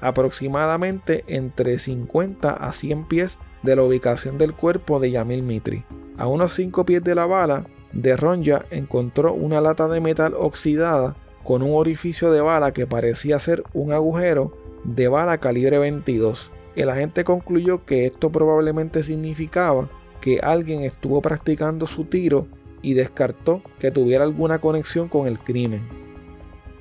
aproximadamente 0.00 1.24
entre 1.26 1.78
50 1.78 2.52
a 2.52 2.72
100 2.72 3.08
pies 3.08 3.38
de 3.62 3.74
la 3.74 3.82
ubicación 3.82 4.38
del 4.38 4.52
cuerpo 4.52 5.00
de 5.00 5.10
Yamil 5.10 5.42
Mitri. 5.42 5.84
A 6.16 6.26
unos 6.26 6.52
5 6.54 6.84
pies 6.86 7.02
de 7.02 7.14
la 7.14 7.26
bala, 7.26 7.66
de 7.92 8.16
Ronja 8.16 8.66
encontró 8.70 9.32
una 9.32 9.60
lata 9.60 9.88
de 9.88 10.00
metal 10.00 10.34
oxidada 10.38 11.16
con 11.42 11.62
un 11.62 11.74
orificio 11.74 12.30
de 12.30 12.40
bala 12.40 12.72
que 12.72 12.86
parecía 12.86 13.38
ser 13.38 13.64
un 13.72 13.92
agujero 13.92 14.52
de 14.84 15.08
bala 15.08 15.38
calibre 15.38 15.78
22. 15.78 16.50
El 16.76 16.90
agente 16.90 17.24
concluyó 17.24 17.86
que 17.86 18.04
esto 18.04 18.30
probablemente 18.30 19.02
significaba 19.02 19.88
que 20.20 20.40
alguien 20.40 20.82
estuvo 20.82 21.22
practicando 21.22 21.86
su 21.86 22.04
tiro 22.04 22.46
y 22.82 22.92
descartó 22.92 23.62
que 23.78 23.90
tuviera 23.90 24.24
alguna 24.24 24.58
conexión 24.58 25.08
con 25.08 25.26
el 25.26 25.38
crimen. 25.38 25.88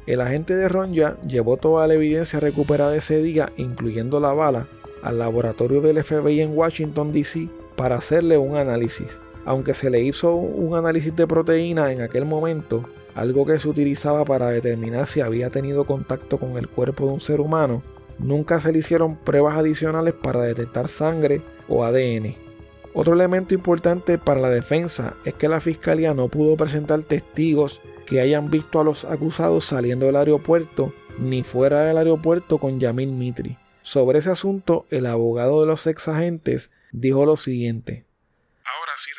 El 0.05 0.19
agente 0.21 0.55
de 0.55 0.67
Ronja 0.67 1.17
llevó 1.25 1.57
toda 1.57 1.87
la 1.87 1.93
evidencia 1.93 2.39
recuperada 2.39 2.95
ese 2.95 3.23
día, 3.23 3.53
incluyendo 3.57 4.19
la 4.19 4.33
bala, 4.33 4.67
al 5.01 5.17
laboratorio 5.17 5.81
del 5.81 6.03
FBI 6.03 6.41
en 6.41 6.55
Washington, 6.55 7.13
D.C. 7.13 7.47
para 7.77 7.95
hacerle 7.95 8.37
un 8.37 8.57
análisis. 8.57 9.19
Aunque 9.45 9.73
se 9.73 9.89
le 9.89 10.01
hizo 10.01 10.35
un 10.35 10.75
análisis 10.75 11.15
de 11.15 11.25
proteína 11.25 11.91
en 11.91 12.01
aquel 12.01 12.25
momento, 12.25 12.83
algo 13.15 13.45
que 13.45 13.59
se 13.59 13.69
utilizaba 13.69 14.25
para 14.25 14.49
determinar 14.49 15.07
si 15.07 15.21
había 15.21 15.49
tenido 15.49 15.85
contacto 15.85 16.37
con 16.37 16.57
el 16.57 16.67
cuerpo 16.67 17.05
de 17.05 17.13
un 17.13 17.21
ser 17.21 17.39
humano, 17.39 17.81
nunca 18.19 18.62
se 18.62 18.72
le 18.72 18.79
hicieron 18.79 19.17
pruebas 19.17 19.57
adicionales 19.57 20.13
para 20.13 20.41
detectar 20.41 20.88
sangre 20.88 21.41
o 21.67 21.84
ADN. 21.84 22.36
Otro 22.93 23.13
elemento 23.13 23.53
importante 23.53 24.17
para 24.17 24.39
la 24.39 24.50
defensa 24.50 25.15
es 25.25 25.34
que 25.34 25.50
la 25.50 25.60
fiscalía 25.60 26.13
no 26.13 26.29
pudo 26.29 26.55
presentar 26.55 27.01
testigos 27.01 27.81
que 28.05 28.22
hayan 28.22 28.50
visto 28.50 28.79
a 28.79 28.84
los 28.84 29.03
acusados 29.03 29.65
saliendo 29.65 30.05
del 30.05 30.15
aeropuerto 30.15 30.93
ni 31.19 31.43
fuera 31.43 31.84
del 31.84 31.98
aeropuerto 31.98 32.57
con 32.57 32.79
Yamil 32.79 33.12
Mitri. 33.12 33.57
Sobre 33.81 34.19
ese 34.19 34.31
asunto, 34.31 34.86
el 34.89 35.05
abogado 35.05 35.62
de 35.62 35.67
los 35.67 35.86
ex 35.88 36.07
agentes 36.07 36.72
dijo 36.91 37.25
lo 37.25 37.38
siguiente. 37.38 38.05
Ahora, 38.63 38.91
si 38.98 39.12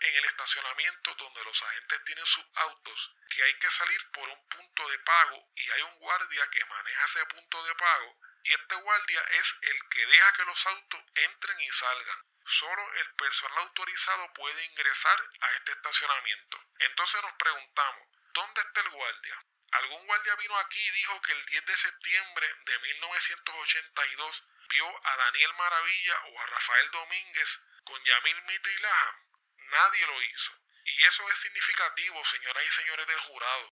en 0.00 0.14
el 0.16 0.24
estacionamiento 0.24 1.14
donde 1.16 1.44
los 1.44 1.62
agentes 1.62 2.04
tienen 2.04 2.26
sus 2.26 2.44
autos 2.54 3.12
que 3.28 3.42
hay 3.42 3.54
que 3.54 3.70
salir 3.70 4.10
por 4.12 4.28
un 4.28 4.48
punto 4.48 4.88
de 4.88 4.98
pago 5.00 5.50
y 5.56 5.70
hay 5.70 5.82
un 5.82 5.96
guardia 5.98 6.48
que 6.50 6.64
maneja 6.66 7.04
ese 7.04 7.26
punto 7.26 7.64
de 7.64 7.74
pago 7.74 8.16
y 8.44 8.54
este 8.54 8.76
guardia 8.76 9.20
es 9.32 9.54
el 9.62 9.88
que 9.88 10.06
deja 10.06 10.32
que 10.34 10.44
los 10.44 10.66
autos 10.66 11.02
entren 11.14 11.60
y 11.60 11.70
salgan. 11.72 12.22
Solo 12.46 12.94
el 12.94 13.14
personal 13.16 13.58
autorizado 13.58 14.32
puede 14.34 14.64
ingresar 14.66 15.30
a 15.40 15.50
este 15.50 15.72
estacionamiento. 15.72 16.62
Entonces 16.78 17.22
nos 17.22 17.32
preguntamos, 17.32 18.08
¿dónde 18.34 18.60
está 18.60 18.80
el 18.82 18.90
guardia? 18.90 19.44
Algún 19.72 20.06
guardia 20.06 20.36
vino 20.36 20.56
aquí 20.58 20.80
y 20.80 20.90
dijo 20.92 21.20
que 21.22 21.32
el 21.32 21.44
10 21.44 21.66
de 21.66 21.76
septiembre 21.76 22.54
de 22.66 22.78
1982 22.78 24.44
vio 24.68 25.06
a 25.06 25.16
Daniel 25.16 25.52
Maravilla 25.54 26.22
o 26.26 26.40
a 26.40 26.46
Rafael 26.46 26.90
Domínguez 26.92 27.64
con 27.82 28.04
Yamil 28.04 28.42
Mitri 28.42 28.76
Nadie 29.70 30.06
lo 30.06 30.22
hizo. 30.22 30.52
Y 30.86 31.04
eso 31.04 31.22
es 31.32 31.38
significativo, 31.38 32.24
señoras 32.24 32.62
y 32.62 32.70
señores 32.70 33.06
del 33.06 33.20
jurado, 33.20 33.74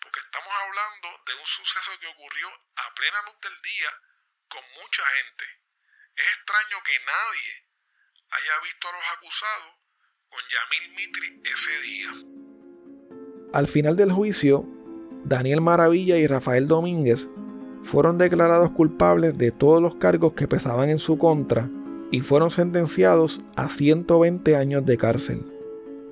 porque 0.00 0.20
estamos 0.20 0.52
hablando 0.52 1.22
de 1.26 1.34
un 1.34 1.46
suceso 1.46 1.90
que 1.98 2.06
ocurrió 2.06 2.48
a 2.76 2.94
plena 2.94 3.22
luz 3.26 3.34
del 3.42 3.62
día 3.62 3.90
con 4.48 4.62
mucha 4.80 5.02
gente. 5.18 5.44
Es 6.14 6.26
extraño 6.38 6.78
que 6.84 6.98
nadie 7.02 7.52
haya 8.30 8.60
visto 8.62 8.88
a 8.88 8.92
los 8.92 9.02
acusados 9.16 9.74
con 10.28 10.40
Yamil 10.48 10.94
Mitri 10.94 11.42
ese 11.50 11.80
día. 11.82 12.10
Al 13.52 13.66
final 13.66 13.96
del 13.96 14.12
juicio, 14.12 14.64
Daniel 15.24 15.60
Maravilla 15.60 16.16
y 16.16 16.26
Rafael 16.26 16.68
Domínguez 16.68 17.26
fueron 17.84 18.18
declarados 18.18 18.70
culpables 18.70 19.36
de 19.36 19.50
todos 19.50 19.82
los 19.82 19.96
cargos 19.96 20.34
que 20.34 20.46
pesaban 20.46 20.90
en 20.90 20.98
su 20.98 21.18
contra 21.18 21.68
y 22.12 22.20
fueron 22.20 22.52
sentenciados 22.52 23.40
a 23.56 23.68
120 23.68 24.54
años 24.54 24.86
de 24.86 24.96
cárcel. 24.96 25.44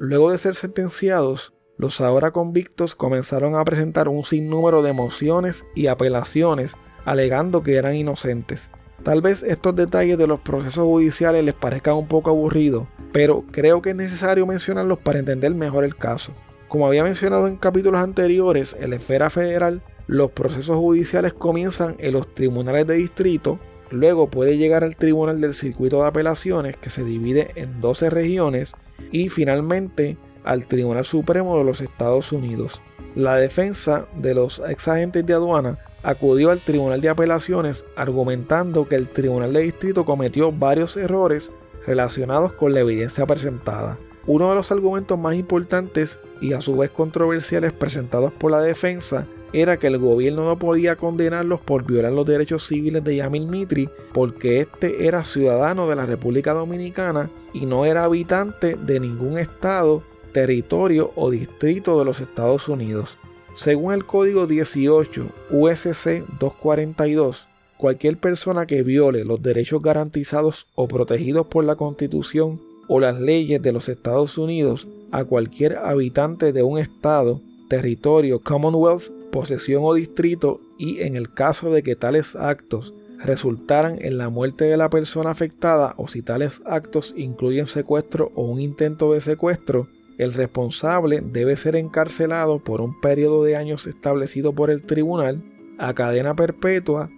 Luego 0.00 0.32
de 0.32 0.38
ser 0.38 0.56
sentenciados, 0.56 1.52
los 1.76 2.00
ahora 2.00 2.32
convictos 2.32 2.96
comenzaron 2.96 3.54
a 3.54 3.64
presentar 3.64 4.08
un 4.08 4.24
sinnúmero 4.24 4.82
de 4.82 4.92
mociones 4.92 5.64
y 5.76 5.86
apelaciones 5.86 6.74
alegando 7.04 7.62
que 7.62 7.76
eran 7.76 7.94
inocentes. 7.94 8.70
Tal 9.02 9.22
vez 9.22 9.42
estos 9.42 9.76
detalles 9.76 10.18
de 10.18 10.26
los 10.26 10.40
procesos 10.40 10.84
judiciales 10.84 11.44
les 11.44 11.54
parezcan 11.54 11.94
un 11.94 12.06
poco 12.06 12.30
aburridos, 12.30 12.86
pero 13.12 13.44
creo 13.50 13.80
que 13.80 13.90
es 13.90 13.96
necesario 13.96 14.46
mencionarlos 14.46 14.98
para 14.98 15.18
entender 15.18 15.54
mejor 15.54 15.84
el 15.84 15.96
caso. 15.96 16.32
Como 16.68 16.86
había 16.86 17.04
mencionado 17.04 17.46
en 17.46 17.56
capítulos 17.56 18.02
anteriores, 18.02 18.76
en 18.78 18.90
la 18.90 18.96
esfera 18.96 19.30
federal, 19.30 19.82
los 20.06 20.30
procesos 20.32 20.76
judiciales 20.76 21.32
comienzan 21.32 21.96
en 21.98 22.12
los 22.12 22.34
tribunales 22.34 22.86
de 22.86 22.94
distrito, 22.94 23.58
luego 23.90 24.28
puede 24.30 24.56
llegar 24.56 24.84
al 24.84 24.96
tribunal 24.96 25.40
del 25.40 25.54
circuito 25.54 26.00
de 26.00 26.08
apelaciones 26.08 26.76
que 26.76 26.90
se 26.90 27.04
divide 27.04 27.50
en 27.54 27.80
12 27.80 28.10
regiones 28.10 28.72
y 29.12 29.28
finalmente 29.28 30.16
al 30.44 30.66
Tribunal 30.66 31.04
Supremo 31.04 31.58
de 31.58 31.64
los 31.64 31.80
Estados 31.80 32.32
Unidos. 32.32 32.80
La 33.14 33.36
defensa 33.36 34.06
de 34.16 34.34
los 34.34 34.62
ex 34.68 34.88
agentes 34.88 35.26
de 35.26 35.34
aduana 35.34 35.78
acudió 36.02 36.50
al 36.50 36.60
Tribunal 36.60 37.00
de 37.00 37.08
Apelaciones 37.08 37.84
argumentando 37.96 38.88
que 38.88 38.96
el 38.96 39.08
Tribunal 39.08 39.52
de 39.52 39.62
Distrito 39.62 40.04
cometió 40.04 40.52
varios 40.52 40.96
errores 40.96 41.52
relacionados 41.86 42.52
con 42.52 42.72
la 42.72 42.80
evidencia 42.80 43.26
presentada. 43.26 43.98
Uno 44.26 44.48
de 44.50 44.54
los 44.54 44.70
argumentos 44.70 45.18
más 45.18 45.34
importantes 45.34 46.18
y 46.40 46.52
a 46.52 46.60
su 46.60 46.76
vez 46.76 46.90
controversiales 46.90 47.72
presentados 47.72 48.32
por 48.32 48.50
la 48.50 48.60
defensa 48.60 49.26
era 49.52 49.78
que 49.78 49.88
el 49.88 49.98
gobierno 49.98 50.44
no 50.44 50.58
podía 50.58 50.96
condenarlos 50.96 51.60
por 51.60 51.84
violar 51.84 52.12
los 52.12 52.26
derechos 52.26 52.66
civiles 52.66 53.02
de 53.02 53.16
Yamil 53.16 53.46
Mitri 53.48 53.88
porque 54.12 54.60
éste 54.60 55.06
era 55.06 55.24
ciudadano 55.24 55.88
de 55.88 55.96
la 55.96 56.06
República 56.06 56.52
Dominicana 56.52 57.30
y 57.52 57.66
no 57.66 57.84
era 57.84 58.04
habitante 58.04 58.76
de 58.76 59.00
ningún 59.00 59.38
estado, 59.38 60.02
territorio 60.32 61.12
o 61.16 61.30
distrito 61.30 61.98
de 61.98 62.04
los 62.04 62.20
Estados 62.20 62.68
Unidos. 62.68 63.16
Según 63.54 63.92
el 63.92 64.04
Código 64.04 64.46
18 64.46 65.26
USC 65.50 66.24
242, 66.38 67.48
cualquier 67.76 68.18
persona 68.18 68.66
que 68.66 68.82
viole 68.82 69.24
los 69.24 69.42
derechos 69.42 69.82
garantizados 69.82 70.66
o 70.74 70.86
protegidos 70.86 71.46
por 71.46 71.64
la 71.64 71.76
Constitución 71.76 72.60
o 72.86 73.00
las 73.00 73.20
leyes 73.20 73.60
de 73.60 73.72
los 73.72 73.88
Estados 73.88 74.38
Unidos 74.38 74.86
a 75.10 75.24
cualquier 75.24 75.76
habitante 75.76 76.52
de 76.52 76.62
un 76.62 76.78
estado, 76.78 77.40
territorio, 77.68 78.40
Commonwealth, 78.40 79.10
posesión 79.30 79.82
o 79.84 79.94
distrito 79.94 80.60
y 80.78 81.02
en 81.02 81.16
el 81.16 81.32
caso 81.32 81.70
de 81.70 81.82
que 81.82 81.96
tales 81.96 82.36
actos 82.36 82.94
resultaran 83.18 83.98
en 84.00 84.18
la 84.18 84.28
muerte 84.28 84.64
de 84.64 84.76
la 84.76 84.88
persona 84.90 85.30
afectada 85.30 85.94
o 85.96 86.08
si 86.08 86.22
tales 86.22 86.60
actos 86.64 87.14
incluyen 87.16 87.66
secuestro 87.66 88.32
o 88.34 88.44
un 88.44 88.60
intento 88.60 89.12
de 89.12 89.20
secuestro, 89.20 89.88
el 90.18 90.34
responsable 90.34 91.22
debe 91.22 91.56
ser 91.56 91.76
encarcelado 91.76 92.58
por 92.58 92.80
un 92.80 93.00
periodo 93.00 93.44
de 93.44 93.56
años 93.56 93.86
establecido 93.86 94.52
por 94.52 94.70
el 94.70 94.82
tribunal 94.82 95.42
a 95.78 95.94
cadena 95.94 96.34
perpetua 96.34 97.10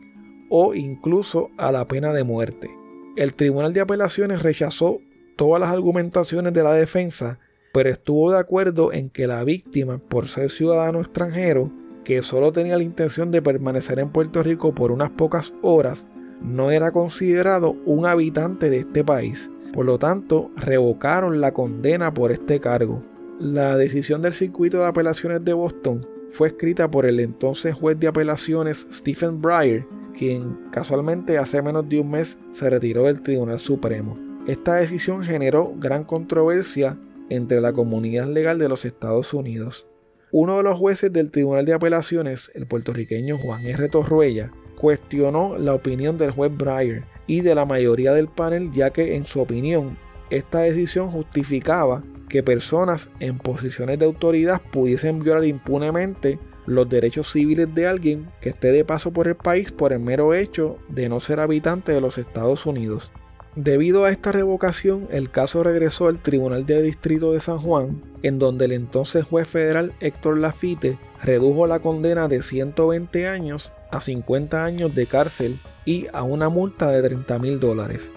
o 0.50 0.74
incluso 0.74 1.50
a 1.56 1.72
la 1.72 1.88
pena 1.88 2.12
de 2.12 2.24
muerte. 2.24 2.70
El 3.16 3.34
Tribunal 3.34 3.72
de 3.72 3.80
Apelaciones 3.80 4.42
rechazó 4.42 5.00
todas 5.36 5.60
las 5.60 5.72
argumentaciones 5.72 6.52
de 6.52 6.62
la 6.62 6.72
defensa, 6.74 7.38
pero 7.72 7.90
estuvo 7.90 8.30
de 8.30 8.38
acuerdo 8.38 8.92
en 8.92 9.10
que 9.10 9.26
la 9.26 9.42
víctima, 9.44 9.98
por 9.98 10.28
ser 10.28 10.50
ciudadano 10.50 11.00
extranjero, 11.00 11.72
que 12.04 12.22
solo 12.22 12.52
tenía 12.52 12.76
la 12.76 12.84
intención 12.84 13.30
de 13.30 13.42
permanecer 13.42 13.98
en 13.98 14.10
Puerto 14.10 14.42
Rico 14.42 14.74
por 14.74 14.90
unas 14.90 15.10
pocas 15.10 15.52
horas, 15.62 16.06
no 16.42 16.70
era 16.70 16.90
considerado 16.90 17.76
un 17.86 18.06
habitante 18.06 18.70
de 18.70 18.78
este 18.78 19.04
país. 19.04 19.50
Por 19.72 19.86
lo 19.86 19.98
tanto, 19.98 20.50
revocaron 20.56 21.40
la 21.40 21.52
condena 21.52 22.12
por 22.12 22.32
este 22.32 22.60
cargo. 22.60 23.00
La 23.38 23.76
decisión 23.76 24.22
del 24.22 24.32
circuito 24.32 24.78
de 24.78 24.86
apelaciones 24.86 25.44
de 25.44 25.52
Boston 25.52 26.06
fue 26.30 26.48
escrita 26.48 26.90
por 26.90 27.06
el 27.06 27.20
entonces 27.20 27.74
juez 27.74 27.98
de 27.98 28.08
apelaciones 28.08 28.86
Stephen 28.92 29.40
Breyer, 29.40 29.86
quien 30.16 30.58
casualmente 30.70 31.38
hace 31.38 31.62
menos 31.62 31.88
de 31.88 32.00
un 32.00 32.10
mes 32.10 32.38
se 32.52 32.68
retiró 32.68 33.04
del 33.04 33.22
Tribunal 33.22 33.58
Supremo. 33.58 34.18
Esta 34.46 34.74
decisión 34.76 35.22
generó 35.22 35.72
gran 35.76 36.04
controversia 36.04 36.98
entre 37.28 37.60
la 37.60 37.72
comunidad 37.72 38.26
legal 38.26 38.58
de 38.58 38.68
los 38.68 38.84
Estados 38.84 39.32
Unidos. 39.32 39.86
Uno 40.34 40.56
de 40.56 40.62
los 40.62 40.78
jueces 40.78 41.12
del 41.12 41.30
Tribunal 41.30 41.66
de 41.66 41.74
Apelaciones, 41.74 42.50
el 42.54 42.64
puertorriqueño 42.64 43.36
Juan 43.36 43.66
R. 43.66 43.86
Torruella, 43.90 44.50
cuestionó 44.76 45.58
la 45.58 45.74
opinión 45.74 46.16
del 46.16 46.30
juez 46.30 46.50
Breyer 46.56 47.04
y 47.26 47.42
de 47.42 47.54
la 47.54 47.66
mayoría 47.66 48.14
del 48.14 48.28
panel 48.28 48.72
ya 48.72 48.88
que 48.88 49.14
en 49.14 49.26
su 49.26 49.42
opinión 49.42 49.98
esta 50.30 50.60
decisión 50.60 51.10
justificaba 51.10 52.02
que 52.30 52.42
personas 52.42 53.10
en 53.20 53.36
posiciones 53.36 53.98
de 53.98 54.06
autoridad 54.06 54.62
pudiesen 54.72 55.20
violar 55.20 55.44
impunemente 55.44 56.38
los 56.64 56.88
derechos 56.88 57.30
civiles 57.30 57.74
de 57.74 57.86
alguien 57.86 58.26
que 58.40 58.48
esté 58.48 58.72
de 58.72 58.86
paso 58.86 59.12
por 59.12 59.28
el 59.28 59.36
país 59.36 59.70
por 59.70 59.92
el 59.92 60.00
mero 60.00 60.32
hecho 60.32 60.78
de 60.88 61.10
no 61.10 61.20
ser 61.20 61.40
habitante 61.40 61.92
de 61.92 62.00
los 62.00 62.16
Estados 62.16 62.64
Unidos. 62.64 63.12
Debido 63.54 64.06
a 64.06 64.10
esta 64.10 64.32
revocación, 64.32 65.08
el 65.10 65.30
caso 65.30 65.62
regresó 65.62 66.08
al 66.08 66.22
Tribunal 66.22 66.64
de 66.64 66.80
Distrito 66.80 67.34
de 67.34 67.40
San 67.40 67.58
Juan, 67.58 68.00
en 68.22 68.38
donde 68.38 68.64
el 68.64 68.72
entonces 68.72 69.24
juez 69.24 69.46
federal 69.46 69.92
Héctor 70.00 70.38
Lafite 70.38 70.98
redujo 71.22 71.66
la 71.66 71.80
condena 71.80 72.28
de 72.28 72.42
120 72.42 73.28
años 73.28 73.70
a 73.90 74.00
50 74.00 74.64
años 74.64 74.94
de 74.94 75.04
cárcel 75.04 75.60
y 75.84 76.06
a 76.14 76.22
una 76.22 76.48
multa 76.48 76.88
de 76.88 77.02
30 77.02 77.38
mil 77.40 77.60
dólares. 77.60 78.10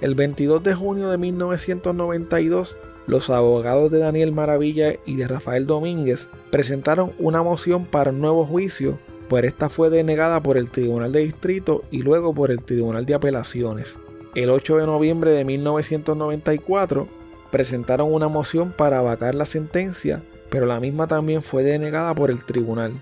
El 0.00 0.14
22 0.14 0.62
de 0.62 0.74
junio 0.74 1.10
de 1.10 1.18
1992, 1.18 2.76
los 3.08 3.28
abogados 3.28 3.90
de 3.90 3.98
Daniel 3.98 4.30
Maravilla 4.30 4.94
y 5.04 5.16
de 5.16 5.26
Rafael 5.26 5.66
Domínguez 5.66 6.28
presentaron 6.52 7.12
una 7.18 7.42
moción 7.42 7.86
para 7.86 8.12
nuevo 8.12 8.46
juicio, 8.46 9.00
pero 9.28 9.48
esta 9.48 9.68
fue 9.68 9.90
denegada 9.90 10.40
por 10.40 10.56
el 10.56 10.70
Tribunal 10.70 11.10
de 11.10 11.24
Distrito 11.24 11.82
y 11.90 12.02
luego 12.02 12.32
por 12.32 12.52
el 12.52 12.62
Tribunal 12.62 13.04
de 13.04 13.14
Apelaciones. 13.14 13.96
El 14.34 14.50
8 14.50 14.76
de 14.76 14.86
noviembre 14.86 15.32
de 15.32 15.44
1994 15.44 17.08
presentaron 17.50 18.14
una 18.14 18.28
moción 18.28 18.70
para 18.70 19.02
vacar 19.02 19.34
la 19.34 19.44
sentencia, 19.44 20.22
pero 20.50 20.66
la 20.66 20.78
misma 20.78 21.08
también 21.08 21.42
fue 21.42 21.64
denegada 21.64 22.14
por 22.14 22.30
el 22.30 22.44
tribunal. 22.44 22.92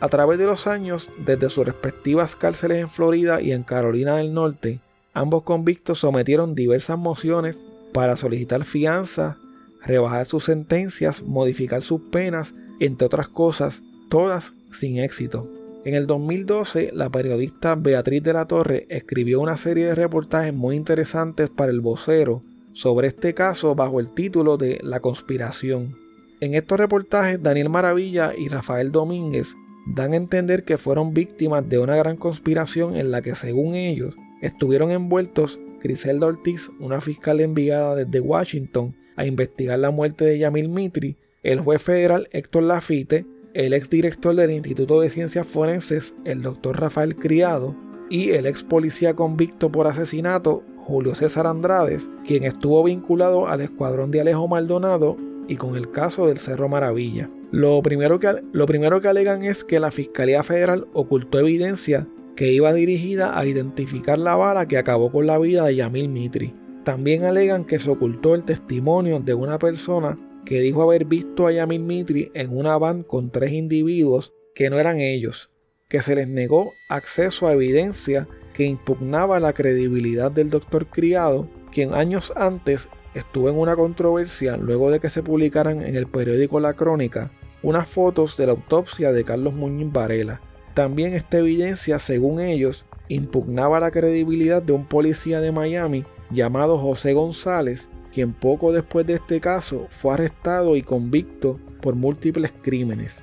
A 0.00 0.08
través 0.08 0.38
de 0.38 0.46
los 0.46 0.66
años, 0.66 1.10
desde 1.18 1.50
sus 1.50 1.66
respectivas 1.66 2.34
cárceles 2.34 2.78
en 2.78 2.88
Florida 2.88 3.42
y 3.42 3.52
en 3.52 3.62
Carolina 3.62 4.16
del 4.16 4.32
Norte, 4.32 4.80
ambos 5.12 5.42
convictos 5.42 5.98
sometieron 5.98 6.54
diversas 6.54 6.98
mociones 6.98 7.66
para 7.92 8.16
solicitar 8.16 8.64
fianza, 8.64 9.36
rebajar 9.82 10.24
sus 10.24 10.44
sentencias, 10.44 11.22
modificar 11.22 11.82
sus 11.82 12.00
penas, 12.00 12.54
entre 12.80 13.04
otras 13.04 13.28
cosas, 13.28 13.82
todas 14.08 14.54
sin 14.72 14.96
éxito. 14.98 15.59
En 15.82 15.94
el 15.94 16.06
2012, 16.06 16.90
la 16.92 17.08
periodista 17.08 17.74
Beatriz 17.74 18.22
de 18.22 18.34
la 18.34 18.46
Torre 18.46 18.86
escribió 18.90 19.40
una 19.40 19.56
serie 19.56 19.86
de 19.86 19.94
reportajes 19.94 20.52
muy 20.52 20.76
interesantes 20.76 21.48
para 21.48 21.72
el 21.72 21.80
vocero 21.80 22.42
sobre 22.74 23.08
este 23.08 23.32
caso 23.32 23.74
bajo 23.74 23.98
el 23.98 24.10
título 24.10 24.58
de 24.58 24.78
La 24.82 25.00
conspiración. 25.00 25.96
En 26.40 26.54
estos 26.54 26.78
reportajes, 26.78 27.42
Daniel 27.42 27.70
Maravilla 27.70 28.34
y 28.36 28.48
Rafael 28.48 28.92
Domínguez 28.92 29.54
dan 29.86 30.12
a 30.12 30.16
entender 30.16 30.64
que 30.64 30.76
fueron 30.76 31.14
víctimas 31.14 31.66
de 31.66 31.78
una 31.78 31.96
gran 31.96 32.18
conspiración 32.18 32.96
en 32.96 33.10
la 33.10 33.22
que, 33.22 33.34
según 33.34 33.74
ellos, 33.74 34.16
estuvieron 34.42 34.90
envueltos 34.90 35.58
Griselda 35.82 36.26
Ortiz, 36.26 36.70
una 36.78 37.00
fiscal 37.00 37.40
enviada 37.40 37.94
desde 37.94 38.20
Washington 38.20 38.94
a 39.16 39.24
investigar 39.24 39.78
la 39.78 39.90
muerte 39.90 40.26
de 40.26 40.38
Yamil 40.38 40.68
Mitri, 40.68 41.16
el 41.42 41.60
juez 41.60 41.80
federal 41.82 42.28
Héctor 42.32 42.64
Lafite, 42.64 43.24
el 43.54 43.72
exdirector 43.72 44.34
del 44.34 44.52
Instituto 44.52 45.00
de 45.00 45.10
Ciencias 45.10 45.46
Forenses, 45.46 46.14
el 46.24 46.42
doctor 46.42 46.80
Rafael 46.80 47.16
Criado, 47.16 47.74
y 48.08 48.30
el 48.30 48.46
ex 48.46 48.62
policía 48.64 49.14
convicto 49.14 49.70
por 49.70 49.86
asesinato, 49.86 50.62
Julio 50.76 51.14
César 51.14 51.46
Andrades, 51.46 52.08
quien 52.26 52.44
estuvo 52.44 52.82
vinculado 52.82 53.48
al 53.48 53.60
escuadrón 53.60 54.10
de 54.10 54.20
Alejo 54.20 54.48
Maldonado 54.48 55.16
y 55.46 55.56
con 55.56 55.76
el 55.76 55.90
caso 55.90 56.26
del 56.26 56.38
Cerro 56.38 56.68
Maravilla. 56.68 57.30
Lo 57.52 57.80
primero 57.82 58.18
que, 58.18 58.42
lo 58.52 58.66
primero 58.66 59.00
que 59.00 59.08
alegan 59.08 59.44
es 59.44 59.64
que 59.64 59.80
la 59.80 59.90
Fiscalía 59.90 60.42
Federal 60.42 60.86
ocultó 60.92 61.38
evidencia 61.38 62.06
que 62.36 62.52
iba 62.52 62.72
dirigida 62.72 63.38
a 63.38 63.46
identificar 63.46 64.18
la 64.18 64.34
bala 64.34 64.66
que 64.66 64.78
acabó 64.78 65.12
con 65.12 65.26
la 65.26 65.38
vida 65.38 65.64
de 65.64 65.76
Yamil 65.76 66.08
Mitri. 66.08 66.54
También 66.84 67.24
alegan 67.24 67.64
que 67.64 67.78
se 67.78 67.90
ocultó 67.90 68.34
el 68.34 68.44
testimonio 68.44 69.20
de 69.20 69.34
una 69.34 69.58
persona 69.58 70.18
que 70.44 70.60
dijo 70.60 70.82
haber 70.82 71.04
visto 71.04 71.46
a 71.46 71.52
Yamil 71.52 71.82
Mitri 71.82 72.30
en 72.34 72.56
una 72.56 72.78
van 72.78 73.02
con 73.02 73.30
tres 73.30 73.52
individuos 73.52 74.32
que 74.54 74.70
no 74.70 74.78
eran 74.78 75.00
ellos, 75.00 75.50
que 75.88 76.02
se 76.02 76.14
les 76.14 76.28
negó 76.28 76.72
acceso 76.88 77.46
a 77.46 77.52
evidencia 77.52 78.28
que 78.52 78.64
impugnaba 78.64 79.40
la 79.40 79.52
credibilidad 79.52 80.30
del 80.30 80.50
doctor 80.50 80.86
Criado, 80.86 81.48
quien 81.72 81.94
años 81.94 82.32
antes 82.36 82.88
estuvo 83.14 83.48
en 83.48 83.58
una 83.58 83.76
controversia 83.76 84.56
luego 84.56 84.90
de 84.90 85.00
que 85.00 85.10
se 85.10 85.22
publicaran 85.22 85.82
en 85.82 85.96
el 85.96 86.06
periódico 86.06 86.60
La 86.60 86.74
Crónica 86.74 87.32
unas 87.62 87.88
fotos 87.88 88.36
de 88.36 88.46
la 88.46 88.52
autopsia 88.52 89.12
de 89.12 89.24
Carlos 89.24 89.54
Muñiz 89.54 89.92
Varela. 89.92 90.40
También 90.74 91.14
esta 91.14 91.38
evidencia, 91.38 91.98
según 91.98 92.40
ellos, 92.40 92.86
impugnaba 93.08 93.80
la 93.80 93.90
credibilidad 93.90 94.62
de 94.62 94.72
un 94.72 94.86
policía 94.86 95.40
de 95.40 95.52
Miami 95.52 96.04
llamado 96.30 96.78
José 96.78 97.12
González, 97.12 97.88
quien 98.12 98.32
poco 98.32 98.72
después 98.72 99.06
de 99.06 99.14
este 99.14 99.40
caso 99.40 99.86
fue 99.90 100.14
arrestado 100.14 100.76
y 100.76 100.82
convicto 100.82 101.58
por 101.80 101.94
múltiples 101.94 102.52
crímenes. 102.62 103.22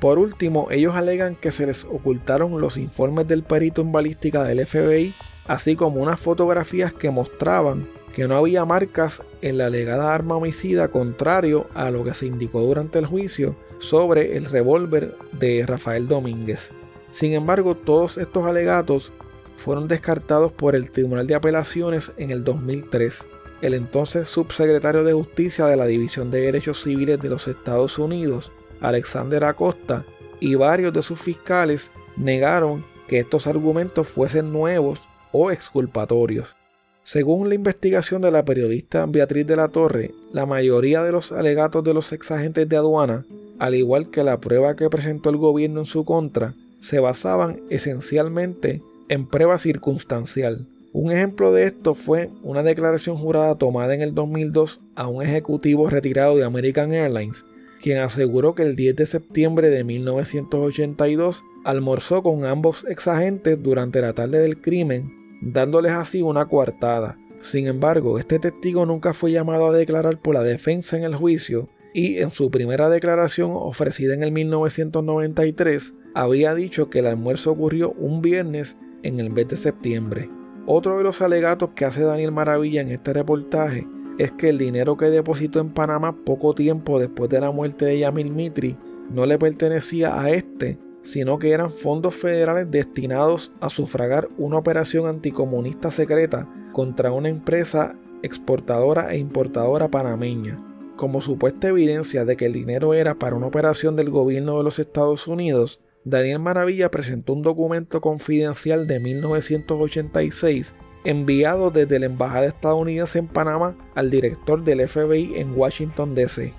Por 0.00 0.18
último, 0.18 0.68
ellos 0.70 0.94
alegan 0.94 1.34
que 1.34 1.50
se 1.50 1.66
les 1.66 1.84
ocultaron 1.84 2.60
los 2.60 2.76
informes 2.76 3.26
del 3.26 3.42
perito 3.42 3.82
en 3.82 3.90
balística 3.90 4.44
del 4.44 4.64
FBI, 4.64 5.12
así 5.46 5.74
como 5.74 6.00
unas 6.00 6.20
fotografías 6.20 6.92
que 6.92 7.10
mostraban 7.10 7.88
que 8.14 8.26
no 8.26 8.36
había 8.36 8.64
marcas 8.64 9.22
en 9.42 9.58
la 9.58 9.66
alegada 9.66 10.14
arma 10.14 10.36
homicida 10.36 10.88
contrario 10.88 11.68
a 11.74 11.90
lo 11.90 12.04
que 12.04 12.14
se 12.14 12.26
indicó 12.26 12.60
durante 12.60 12.98
el 12.98 13.06
juicio 13.06 13.56
sobre 13.78 14.36
el 14.36 14.44
revólver 14.46 15.14
de 15.38 15.64
Rafael 15.66 16.08
Domínguez. 16.08 16.70
Sin 17.12 17.32
embargo, 17.32 17.76
todos 17.76 18.18
estos 18.18 18.44
alegatos 18.44 19.12
fueron 19.56 19.88
descartados 19.88 20.52
por 20.52 20.74
el 20.74 20.90
Tribunal 20.90 21.26
de 21.26 21.34
Apelaciones 21.34 22.12
en 22.16 22.30
el 22.30 22.44
2003. 22.44 23.24
El 23.62 23.74
entonces 23.74 24.28
subsecretario 24.28 25.04
de 25.04 25.12
Justicia 25.12 25.66
de 25.66 25.76
la 25.76 25.86
División 25.86 26.30
de 26.30 26.40
Derechos 26.40 26.82
Civiles 26.82 27.20
de 27.20 27.28
los 27.28 27.48
Estados 27.48 27.98
Unidos, 27.98 28.52
Alexander 28.80 29.44
Acosta, 29.44 30.04
y 30.40 30.54
varios 30.54 30.92
de 30.92 31.02
sus 31.02 31.20
fiscales 31.20 31.90
negaron 32.16 32.84
que 33.08 33.18
estos 33.18 33.46
argumentos 33.46 34.08
fuesen 34.08 34.52
nuevos 34.52 35.00
o 35.32 35.50
exculpatorios. 35.50 36.54
Según 37.02 37.48
la 37.48 37.54
investigación 37.54 38.20
de 38.22 38.30
la 38.30 38.44
periodista 38.44 39.06
Beatriz 39.06 39.46
de 39.46 39.56
la 39.56 39.68
Torre, 39.68 40.12
la 40.32 40.46
mayoría 40.46 41.02
de 41.02 41.10
los 41.10 41.32
alegatos 41.32 41.82
de 41.82 41.94
los 41.94 42.12
exagentes 42.12 42.68
de 42.68 42.76
aduana, 42.76 43.24
al 43.58 43.74
igual 43.74 44.10
que 44.10 44.22
la 44.22 44.38
prueba 44.38 44.76
que 44.76 44.90
presentó 44.90 45.30
el 45.30 45.38
gobierno 45.38 45.80
en 45.80 45.86
su 45.86 46.04
contra, 46.04 46.54
se 46.80 47.00
basaban 47.00 47.60
esencialmente 47.70 48.82
en 49.08 49.26
prueba 49.26 49.58
circunstancial. 49.58 50.66
Un 50.92 51.12
ejemplo 51.12 51.52
de 51.52 51.64
esto 51.64 51.94
fue 51.94 52.30
una 52.42 52.62
declaración 52.62 53.16
jurada 53.16 53.56
tomada 53.56 53.94
en 53.94 54.00
el 54.00 54.14
2002 54.14 54.80
a 54.94 55.06
un 55.06 55.22
ejecutivo 55.22 55.90
retirado 55.90 56.36
de 56.36 56.44
American 56.44 56.92
Airlines, 56.92 57.44
quien 57.82 57.98
aseguró 57.98 58.54
que 58.54 58.62
el 58.62 58.74
10 58.74 58.96
de 58.96 59.06
septiembre 59.06 59.68
de 59.68 59.84
1982 59.84 61.44
almorzó 61.64 62.22
con 62.22 62.46
ambos 62.46 62.86
exagentes 62.88 63.62
durante 63.62 64.00
la 64.00 64.14
tarde 64.14 64.38
del 64.38 64.62
crimen, 64.62 65.12
dándoles 65.42 65.92
así 65.92 66.22
una 66.22 66.46
coartada. 66.46 67.18
Sin 67.42 67.66
embargo, 67.66 68.18
este 68.18 68.38
testigo 68.38 68.86
nunca 68.86 69.12
fue 69.12 69.30
llamado 69.30 69.68
a 69.68 69.72
declarar 69.72 70.20
por 70.20 70.34
la 70.34 70.42
defensa 70.42 70.96
en 70.96 71.04
el 71.04 71.14
juicio 71.14 71.68
y 71.92 72.16
en 72.16 72.30
su 72.30 72.50
primera 72.50 72.88
declaración 72.88 73.50
ofrecida 73.52 74.14
en 74.14 74.22
el 74.22 74.32
1993 74.32 75.92
había 76.14 76.54
dicho 76.54 76.88
que 76.88 77.00
el 77.00 77.06
almuerzo 77.06 77.52
ocurrió 77.52 77.92
un 77.92 78.22
viernes 78.22 78.76
en 79.02 79.20
el 79.20 79.30
mes 79.30 79.48
de 79.48 79.56
septiembre. 79.56 80.30
Otro 80.70 80.98
de 80.98 81.02
los 81.02 81.22
alegatos 81.22 81.70
que 81.74 81.86
hace 81.86 82.02
Daniel 82.02 82.30
Maravilla 82.30 82.82
en 82.82 82.90
este 82.90 83.14
reportaje 83.14 83.88
es 84.18 84.32
que 84.32 84.50
el 84.50 84.58
dinero 84.58 84.98
que 84.98 85.06
depositó 85.06 85.60
en 85.60 85.70
Panamá 85.70 86.14
poco 86.26 86.54
tiempo 86.54 86.98
después 86.98 87.30
de 87.30 87.40
la 87.40 87.50
muerte 87.50 87.86
de 87.86 87.98
Yamil 88.00 88.30
Mitri 88.30 88.76
no 89.08 89.24
le 89.24 89.38
pertenecía 89.38 90.20
a 90.20 90.28
este, 90.28 90.78
sino 91.00 91.38
que 91.38 91.52
eran 91.52 91.72
fondos 91.72 92.14
federales 92.14 92.70
destinados 92.70 93.50
a 93.62 93.70
sufragar 93.70 94.28
una 94.36 94.58
operación 94.58 95.06
anticomunista 95.06 95.90
secreta 95.90 96.46
contra 96.72 97.12
una 97.12 97.30
empresa 97.30 97.96
exportadora 98.22 99.14
e 99.14 99.16
importadora 99.16 99.90
panameña. 99.90 100.62
Como 100.96 101.22
supuesta 101.22 101.68
evidencia 101.68 102.26
de 102.26 102.36
que 102.36 102.44
el 102.44 102.52
dinero 102.52 102.92
era 102.92 103.14
para 103.14 103.36
una 103.36 103.46
operación 103.46 103.96
del 103.96 104.10
gobierno 104.10 104.58
de 104.58 104.64
los 104.64 104.78
Estados 104.78 105.28
Unidos, 105.28 105.80
Daniel 106.08 106.38
Maravilla 106.38 106.90
presentó 106.90 107.34
un 107.34 107.42
documento 107.42 108.00
confidencial 108.00 108.86
de 108.86 108.98
1986 108.98 110.74
enviado 111.04 111.70
desde 111.70 111.98
la 111.98 112.06
Embajada 112.06 112.46
estadounidense 112.46 113.18
en 113.18 113.26
Panamá 113.26 113.76
al 113.94 114.10
director 114.10 114.64
del 114.64 114.88
FBI 114.88 115.34
en 115.36 115.54
Washington, 115.54 116.14
D.C. 116.14 116.54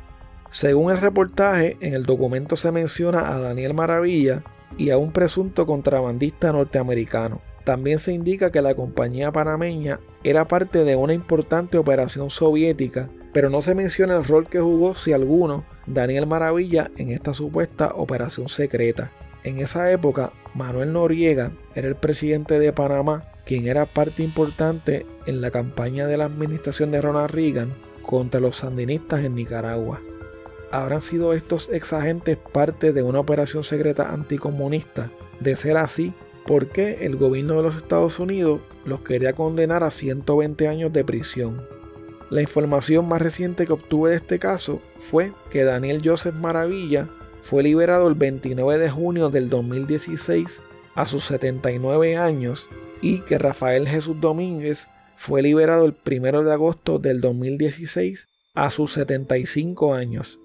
Según 0.51 0.91
el 0.91 0.99
reportaje, 0.99 1.77
en 1.81 1.95
el 1.95 2.03
documento 2.03 2.57
se 2.57 2.71
menciona 2.71 3.33
a 3.33 3.39
Daniel 3.39 3.73
Maravilla 3.73 4.43
y 4.77 4.91
a 4.91 4.99
un 4.99 5.11
presunto 5.11 5.65
contrabandista 5.65 6.51
norteamericano. 6.51 7.41
También 7.63 7.97
se 7.97 8.13
indica 8.13 8.51
que 8.51 8.61
la 8.61 8.75
compañía 8.75 9.31
panameña 9.31 9.99
era 10.23 10.47
parte 10.47 10.83
de 10.83 10.95
una 10.95 11.15
importante 11.15 11.79
operación 11.79 12.29
soviética, 12.29 13.09
pero 13.33 13.49
no 13.49 13.63
se 13.63 13.73
menciona 13.73 14.15
el 14.15 14.25
rol 14.25 14.47
que 14.47 14.59
jugó, 14.59 14.93
si 14.93 15.11
alguno, 15.11 15.65
Daniel 15.87 16.27
Maravilla 16.27 16.91
en 16.97 17.09
esta 17.09 17.33
supuesta 17.33 17.93
operación 17.95 18.47
secreta. 18.47 19.11
En 19.43 19.59
esa 19.59 19.91
época, 19.91 20.33
Manuel 20.53 20.93
Noriega 20.93 21.51
era 21.75 21.87
el 21.87 21.95
presidente 21.95 22.59
de 22.59 22.73
Panamá 22.73 23.23
quien 23.45 23.67
era 23.67 23.87
parte 23.87 24.21
importante 24.21 25.07
en 25.25 25.41
la 25.41 25.49
campaña 25.49 26.05
de 26.05 26.17
la 26.17 26.25
administración 26.25 26.91
de 26.91 27.01
Ronald 27.01 27.31
Reagan 27.31 27.73
contra 28.03 28.39
los 28.39 28.57
sandinistas 28.57 29.23
en 29.23 29.33
Nicaragua. 29.33 30.01
¿Habrán 30.71 31.01
sido 31.01 31.33
estos 31.33 31.67
ex 31.71 31.93
agentes 31.93 32.37
parte 32.37 32.93
de 32.93 33.01
una 33.01 33.19
operación 33.19 33.63
secreta 33.63 34.11
anticomunista? 34.11 35.09
De 35.39 35.55
ser 35.55 35.77
así, 35.77 36.13
¿por 36.45 36.67
qué 36.67 37.05
el 37.05 37.15
gobierno 37.15 37.55
de 37.55 37.63
los 37.63 37.75
Estados 37.75 38.19
Unidos 38.19 38.61
los 38.85 39.01
quería 39.01 39.33
condenar 39.33 39.83
a 39.83 39.89
120 39.89 40.67
años 40.67 40.93
de 40.93 41.03
prisión? 41.03 41.67
La 42.29 42.41
información 42.41 43.07
más 43.07 43.19
reciente 43.19 43.65
que 43.65 43.73
obtuve 43.73 44.11
de 44.11 44.17
este 44.17 44.37
caso 44.37 44.79
fue 44.99 45.33
que 45.49 45.63
Daniel 45.63 46.01
Joseph 46.03 46.35
Maravilla 46.35 47.09
fue 47.41 47.63
liberado 47.63 48.07
el 48.07 48.15
29 48.15 48.77
de 48.77 48.89
junio 48.89 49.29
del 49.29 49.49
2016 49.49 50.61
a 50.95 51.05
sus 51.05 51.25
79 51.25 52.17
años 52.17 52.69
y 53.01 53.19
que 53.19 53.37
Rafael 53.37 53.87
Jesús 53.87 54.19
Domínguez 54.19 54.87
fue 55.15 55.41
liberado 55.41 55.85
el 55.85 55.95
1 56.05 56.43
de 56.43 56.53
agosto 56.53 56.99
del 56.99 57.21
2016 57.21 58.27
a 58.53 58.69
sus 58.69 58.93
75 58.93 59.93
años. 59.93 60.39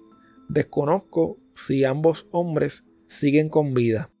Desconozco 0.47 1.37
si 1.55 1.83
ambos 1.85 2.27
hombres 2.31 2.83
siguen 3.07 3.49
con 3.49 3.73
vida. 3.73 4.11